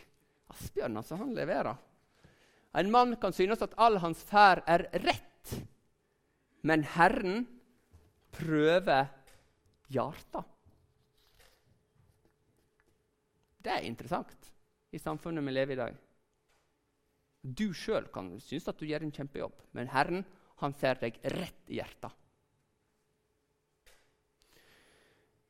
Asbjørn, 0.54 1.00
altså, 1.00 1.18
han 1.20 1.34
leverer. 1.36 1.76
En 2.78 2.92
mann 2.94 3.16
kan 3.18 3.34
synes 3.34 3.64
at 3.66 3.74
all 3.82 3.98
hans 4.04 4.22
ferd 4.28 4.62
er 4.70 4.86
rett, 5.02 5.54
men 6.62 6.84
Herren 6.96 7.46
prøver 8.36 9.08
hjertet. 9.90 10.46
Det 13.58 13.74
er 13.74 13.88
interessant 13.88 14.52
i 14.94 15.02
samfunnet 15.02 15.44
vi 15.44 15.56
lever 15.56 15.74
i 15.74 15.78
i 15.78 15.82
dag. 15.82 15.98
Du 17.42 17.74
sjøl 17.74 18.08
kan 18.14 18.30
synes 18.44 18.68
at 18.70 18.78
du 18.80 18.86
gjør 18.86 19.08
en 19.08 19.16
kjempejobb, 19.16 19.58
men 19.74 19.90
Herren 19.92 20.24
han 20.62 20.74
ser 20.78 21.00
deg 21.02 21.18
rett 21.34 21.70
i 21.70 21.80
hjertet. 21.80 22.14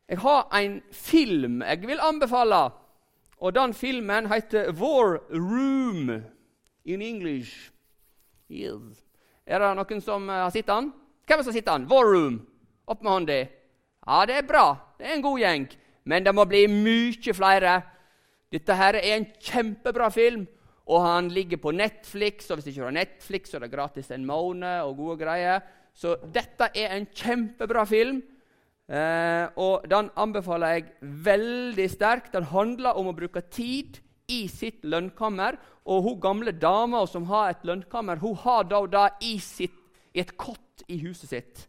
Jeg 0.08 0.22
har 0.24 0.48
en 0.56 0.80
film 0.96 1.62
jeg 1.66 1.88
vil 1.88 2.00
anbefale. 2.00 2.70
Og 3.38 3.54
Den 3.54 3.74
filmen 3.74 4.32
heter 4.32 4.72
War 4.80 5.20
Room 5.30 6.10
in 6.88 7.04
English. 7.04 7.72
Yes. 8.50 9.04
Er 9.48 9.64
det 9.64 9.74
noen 9.78 10.02
som 10.04 10.30
uh, 10.30 10.46
har 10.46 10.54
sett 10.56 10.70
den? 10.70 10.92
Hvem 11.28 11.44
som 11.44 11.52
har 11.52 11.58
sett 11.60 11.68
den? 11.68 11.88
War 11.92 12.08
Room. 12.08 12.40
Opp 12.88 13.04
med 13.04 13.12
hånda. 13.12 13.40
Ja, 14.08 14.22
det 14.28 14.40
er 14.40 14.48
bra. 14.48 14.66
Det 14.98 15.08
er 15.08 15.18
en 15.18 15.26
god 15.26 15.42
gjeng. 15.42 15.68
Men 16.08 16.24
det 16.24 16.34
må 16.36 16.46
bli 16.48 16.64
mye 16.72 17.36
flere. 17.36 17.82
Dette 18.54 18.78
her 18.80 18.96
er 18.96 19.18
en 19.18 19.26
kjempebra 19.44 20.08
film, 20.16 20.46
og 20.88 21.04
han 21.04 21.28
ligger 21.36 21.60
på 21.60 21.74
Netflix. 21.76 22.48
Og 22.48 22.58
hvis 22.58 22.70
du 22.70 22.72
ikke 22.72 22.86
har 22.86 22.96
Netflix, 22.96 23.52
så 23.52 23.60
er 23.60 23.66
det 23.66 23.74
gratis 23.74 24.12
en 24.16 24.26
måned 24.28 24.88
og 24.88 24.96
gode 25.02 25.20
greier. 25.26 25.66
Så 25.98 26.16
dette 26.32 26.70
er 26.78 26.96
en 26.96 27.10
kjempebra 27.12 27.84
film. 27.90 28.22
Eh, 28.88 29.46
og 29.60 29.84
Den 29.92 30.12
anbefaler 30.16 30.78
jeg 30.78 30.86
veldig 31.02 31.90
sterkt. 31.92 32.32
Den 32.34 32.48
handler 32.48 32.96
om 32.96 33.12
å 33.12 33.18
bruke 33.18 33.44
tid 33.52 34.00
i 34.32 34.46
sitt 34.52 34.86
lønnkammer. 34.88 35.58
Og 35.88 36.04
hun 36.04 36.20
gamle 36.20 36.52
dama 36.52 37.06
som 37.08 37.28
har 37.30 37.54
et 37.54 37.68
lønnkammer, 37.68 38.20
hun 38.20 38.36
har 38.44 38.68
da 38.68 38.82
og 38.84 38.92
da 38.92 39.08
i, 39.24 39.38
sitt, 39.40 39.78
i 40.12 40.20
et 40.24 40.34
kott 40.40 40.84
i 40.92 41.00
huset 41.06 41.32
sitt. 41.32 41.64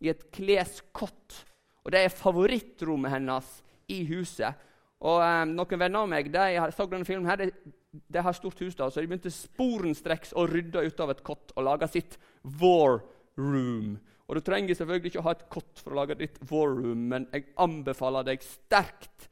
I 0.00 0.12
et 0.12 0.28
kleskott. 0.32 1.42
Og 1.84 1.92
det 1.92 2.04
er 2.04 2.14
favorittrommet 2.14 3.12
hennes 3.12 3.50
i 3.92 4.00
huset. 4.08 4.64
Og 5.04 5.20
eh, 5.22 5.44
Noen 5.50 5.80
venner 5.80 6.02
av 6.02 6.10
meg 6.10 6.30
de 6.32 6.46
så 6.74 6.88
denne 6.88 7.06
filmen 7.06 7.28
her, 7.28 7.44
de, 7.44 7.74
de 8.08 8.24
har 8.24 8.36
stort 8.36 8.60
hus, 8.64 8.74
da, 8.78 8.88
så 8.90 9.02
de 9.02 9.10
begynte 9.10 9.32
sporenstreks 9.32 10.34
å 10.36 10.46
rydde 10.48 10.86
ut 10.88 11.04
av 11.04 11.12
et 11.12 11.24
kott 11.26 11.54
og 11.54 11.66
lage 11.68 11.88
sitt 11.92 12.18
war 12.60 13.02
room. 13.38 13.96
Og 14.28 14.36
Du 14.36 14.44
trenger 14.44 14.76
selvfølgelig 14.76 15.12
ikke 15.12 15.22
å 15.22 15.28
ha 15.28 15.36
et 15.36 15.46
kott 15.52 15.80
for 15.80 15.94
å 15.94 16.00
lage 16.02 16.18
ditt 16.20 16.36
war 16.50 16.74
room, 16.74 17.06
men 17.12 17.28
jeg 17.32 17.46
anbefaler 17.60 18.26
deg 18.28 18.44
sterkt 18.44 19.28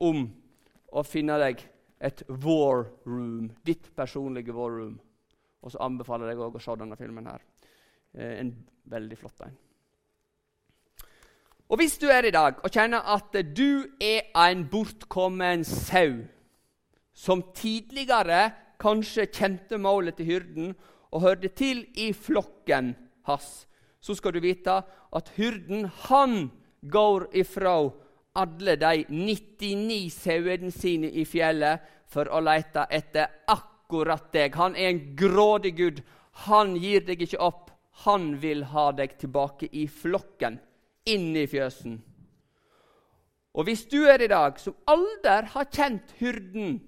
om 0.00 0.28
å 0.96 1.04
finne 1.04 1.36
deg 1.42 1.60
et 2.00 2.22
war 2.28 2.86
room, 3.06 3.50
ditt 3.66 3.90
personlige 3.96 4.54
war 4.56 4.70
room. 4.72 5.00
Og 5.60 5.72
så 5.72 5.80
anbefaler 5.84 6.32
jeg 6.32 6.40
deg 6.40 6.56
å 6.56 6.62
se 6.64 6.76
denne 6.80 6.96
filmen. 6.96 7.26
her. 7.26 7.42
Eh, 8.14 8.40
en 8.40 8.54
veldig 8.84 9.18
flott 9.18 9.40
en. 9.44 9.56
Og 11.70 11.78
Hvis 11.78 11.98
du 11.98 12.08
er 12.10 12.26
i 12.26 12.34
dag 12.34 12.58
og 12.64 12.70
kjenner 12.70 13.04
at 13.06 13.36
du 13.54 13.86
er 14.02 14.32
en 14.34 14.64
bortkommen 14.66 15.62
sau, 15.64 16.26
som 17.14 17.44
tidligere 17.54 18.50
kanskje 18.80 19.28
kjente 19.30 19.78
målet 19.78 20.16
til 20.16 20.26
hyrden 20.26 20.72
og 21.12 21.22
hørte 21.22 21.48
til 21.48 21.84
i 21.94 22.12
flokken 22.12 22.96
hans, 23.28 23.68
så 24.00 24.16
skal 24.16 24.32
du 24.32 24.40
vite 24.40 24.80
at 25.12 25.32
hyrden, 25.36 25.84
han 26.08 26.50
går 26.82 27.28
ifra 27.36 27.92
alle 28.38 28.76
de 28.76 29.04
99 29.08 30.10
sauene 30.14 30.70
sine 30.70 31.10
i 31.10 31.24
fjellet 31.26 31.86
for 32.10 32.30
å 32.30 32.42
lete 32.44 32.86
etter 32.90 33.30
akkurat 33.50 34.30
deg. 34.34 34.54
Han 34.54 34.76
er 34.76 34.92
en 34.92 35.02
grådig 35.18 35.74
Gud. 35.78 36.02
Han 36.46 36.76
gir 36.78 37.04
deg 37.06 37.22
ikke 37.26 37.42
opp. 37.42 37.70
Han 38.06 38.36
vil 38.40 38.64
ha 38.72 38.90
deg 38.96 39.16
tilbake 39.20 39.68
i 39.76 39.86
flokken, 39.90 40.56
inn 41.10 41.34
i 41.36 41.46
fjøsen. 41.50 41.98
Og 43.50 43.66
hvis 43.66 43.82
du 43.90 44.04
er 44.06 44.22
i 44.22 44.30
dag 44.30 44.60
som 44.62 44.76
aldri 44.88 45.50
har 45.52 45.66
kjent 45.74 46.14
hyrden, 46.20 46.78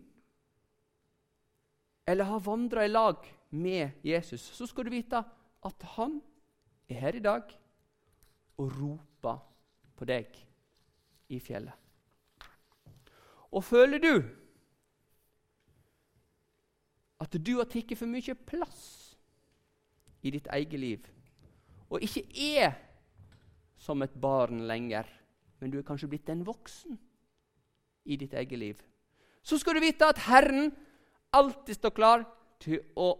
eller 2.07 2.31
har 2.31 2.43
vandra 2.47 2.87
i 2.87 2.91
lag 2.91 3.27
med 3.51 3.99
Jesus, 4.07 4.47
så 4.55 4.67
skal 4.67 4.87
du 4.87 4.95
vite 4.95 5.21
at 5.63 5.89
han 5.97 6.17
er 6.89 7.03
her 7.03 7.19
i 7.19 7.25
dag 7.25 7.53
og 8.59 8.73
roper 8.79 9.43
på 9.99 10.09
deg 10.09 10.39
i 11.33 11.41
fjellet. 11.41 11.75
Og 13.53 13.65
føler 13.65 14.01
du 14.01 14.13
at 17.23 17.37
du 17.39 17.53
har 17.59 17.69
tatt 17.71 17.93
for 17.99 18.11
mye 18.11 18.35
plass 18.49 18.87
i 20.23 20.33
ditt 20.35 20.49
eget 20.55 20.79
liv, 20.81 21.07
og 21.93 22.03
ikke 22.03 22.25
er 22.57 22.77
som 23.83 24.03
et 24.03 24.15
barn 24.15 24.63
lenger, 24.67 25.07
men 25.61 25.71
du 25.71 25.79
er 25.79 25.87
kanskje 25.87 26.09
blitt 26.11 26.31
en 26.33 26.45
voksen 26.47 26.97
i 28.11 28.19
ditt 28.19 28.35
eget 28.35 28.59
liv, 28.59 28.79
så 29.43 29.59
skal 29.59 29.77
du 29.77 29.83
vite 29.83 30.07
at 30.07 30.23
Herren 30.29 30.71
alltid 31.35 31.79
står 31.79 31.95
klar 31.97 32.25
til 32.63 32.81
å 32.99 33.11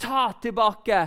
ta 0.00 0.30
tilbake 0.40 1.00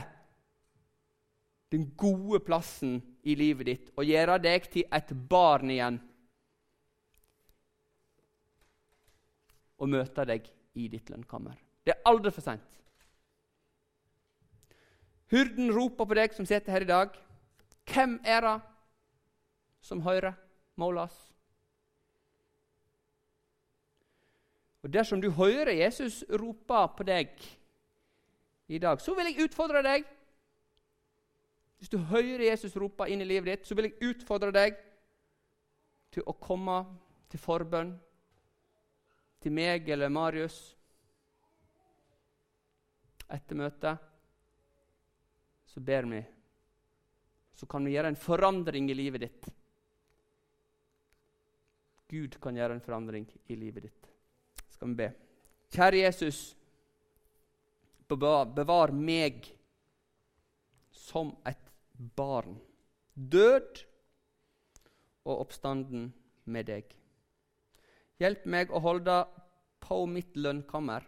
den 1.70 1.92
gode 1.98 2.42
plassen 2.46 2.98
i 3.30 3.36
livet 3.38 3.70
ditt 3.70 3.90
og 3.96 4.08
gjøre 4.10 4.40
deg 4.42 4.70
til 4.74 4.88
et 4.94 5.12
barn 5.30 5.70
igjen. 5.74 6.00
Og 9.80 9.90
møte 9.90 10.26
deg 10.28 10.48
i 10.76 10.88
ditt 10.92 11.10
lønnkammer. 11.10 11.58
Det 11.86 11.96
er 11.96 12.06
aldri 12.10 12.32
for 12.36 12.46
seint. 12.46 12.80
Hurden 15.30 15.72
roper 15.74 16.10
på 16.10 16.18
deg 16.18 16.34
som 16.36 16.48
sitter 16.50 16.74
her 16.74 16.86
i 16.86 16.90
dag. 16.90 17.16
Hvem 17.90 18.20
er 18.26 18.46
det 18.46 18.56
som 19.86 20.02
hører 20.02 20.34
målas? 20.76 21.16
Og 24.84 24.94
Dersom 24.94 25.22
du 25.22 25.30
hører 25.32 25.72
Jesus 25.76 26.24
rope 26.30 26.82
på 26.98 27.04
deg 27.04 27.30
i 28.68 28.78
dag, 28.78 29.02
så 29.02 29.16
vil 29.16 29.28
jeg 29.30 29.50
utfordre 29.50 29.84
deg. 29.84 30.06
Hvis 31.78 31.90
du 31.90 31.98
hører 31.98 32.46
Jesus 32.50 32.78
rope 32.78 33.08
inn 33.10 33.22
i 33.22 33.28
livet 33.28 33.52
ditt, 33.52 33.68
så 33.68 33.76
vil 33.76 33.90
jeg 33.90 34.14
utfordre 34.14 34.52
deg 34.56 34.78
til 36.12 36.26
å 36.26 36.36
komme 36.42 36.82
til 37.30 37.40
forbønn 37.40 37.94
til 39.40 39.56
meg 39.56 39.88
eller 39.90 40.12
Marius 40.12 40.58
etter 43.30 43.56
møtet. 43.60 44.06
Så 45.70 45.80
ber 45.86 46.08
vi. 46.10 46.22
Så 47.54 47.68
kan 47.70 47.86
vi 47.86 47.94
gjøre 47.94 48.12
en 48.14 48.20
forandring 48.20 48.90
i 48.90 48.98
livet 48.98 49.26
ditt. 49.26 49.50
Gud 52.10 52.40
kan 52.42 52.58
gjøre 52.58 52.78
en 52.78 52.84
forandring 52.84 53.28
i 53.48 53.58
livet 53.60 53.86
ditt. 53.86 54.08
Skal 54.74 54.90
vi 54.90 55.02
be. 55.04 55.10
Kjære 55.70 56.02
Jesus, 56.02 56.40
bevar 58.10 58.96
meg 58.96 59.46
som 60.90 61.36
et 61.46 61.70
barn. 62.18 62.58
Død 63.14 63.84
og 65.28 65.44
oppstanden 65.44 66.10
med 66.50 66.72
deg. 66.72 66.99
Hjelp 68.20 68.46
meg 68.52 68.72
å 68.72 68.82
holde 68.84 69.16
på 69.80 70.02
mitt 70.12 70.36
lønnkammer, 70.36 71.06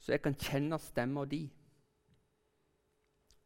så 0.00 0.14
jeg 0.14 0.22
kan 0.24 0.36
kjenne 0.40 0.78
stemma 0.80 1.26
di. 1.28 1.42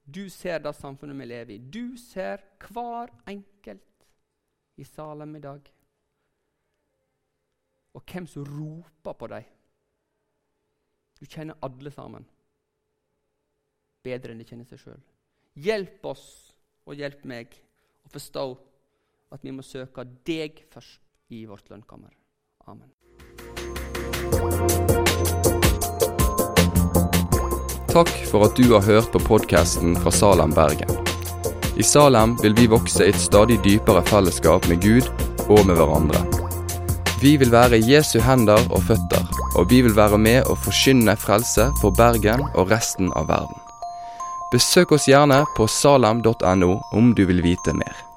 Du 0.03 0.29
ser 0.31 0.61
det 0.63 0.75
samfunnet 0.79 1.19
vi 1.19 1.27
lever 1.27 1.55
i. 1.57 1.59
Du 1.59 1.97
ser 1.99 2.43
hver 2.69 3.11
enkelt 3.27 4.07
i 4.79 4.87
Salem 4.87 5.35
i 5.37 5.43
dag. 5.43 5.67
Og 7.99 8.05
hvem 8.07 8.27
som 8.31 8.47
roper 8.47 9.19
på 9.19 9.31
dem. 9.35 9.51
Du 11.19 11.27
kjenner 11.27 11.59
alle 11.63 11.91
sammen 11.95 12.27
bedre 14.03 14.35
enn 14.35 14.43
de 14.43 14.47
kjenner 14.49 14.67
seg 14.67 14.81
sjøl. 14.83 15.03
Hjelp 15.63 16.07
oss 16.11 16.27
og 16.89 16.99
hjelp 16.99 17.23
meg 17.29 17.55
å 18.03 18.11
forstå 18.11 18.47
at 19.33 19.45
vi 19.45 19.53
må 19.55 19.65
søke 19.65 20.05
deg 20.27 20.65
først 20.73 21.01
i 21.33 21.45
vårt 21.49 21.71
lønnkammer. 21.73 22.13
Amen. 22.69 22.91
Takk 27.93 28.13
for 28.31 28.47
at 28.47 28.57
du 28.57 28.71
har 28.73 28.85
hørt 28.87 29.11
på 29.13 29.21
podkasten 29.21 29.97
fra 30.01 30.13
Salem, 30.15 30.53
Bergen. 30.57 30.93
I 31.77 31.85
Salem 31.85 32.37
vil 32.43 32.55
vi 32.57 32.69
vokse 32.69 33.05
i 33.05 33.13
et 33.13 33.21
stadig 33.21 33.59
dypere 33.65 34.05
fellesskap 34.09 34.69
med 34.69 34.81
Gud 34.85 35.09
og 35.49 35.67
med 35.67 35.77
hverandre. 35.77 36.23
Vi 37.23 37.37
vil 37.41 37.53
være 37.53 37.81
Jesu 37.85 38.19
hender 38.21 38.61
og 38.71 38.85
føtter, 38.89 39.27
og 39.57 39.69
vi 39.71 39.83
vil 39.85 39.97
være 39.97 40.19
med 40.19 40.49
å 40.49 40.57
forkynne 40.59 41.17
frelse 41.21 41.69
for 41.81 41.95
Bergen 41.97 42.45
og 42.55 42.73
resten 42.73 43.13
av 43.17 43.29
verden. 43.29 43.61
Besøk 44.53 44.97
oss 44.97 45.09
gjerne 45.09 45.43
på 45.57 45.69
salem.no 45.69 46.73
om 46.93 47.13
du 47.17 47.25
vil 47.29 47.45
vite 47.45 47.77
mer. 47.77 48.12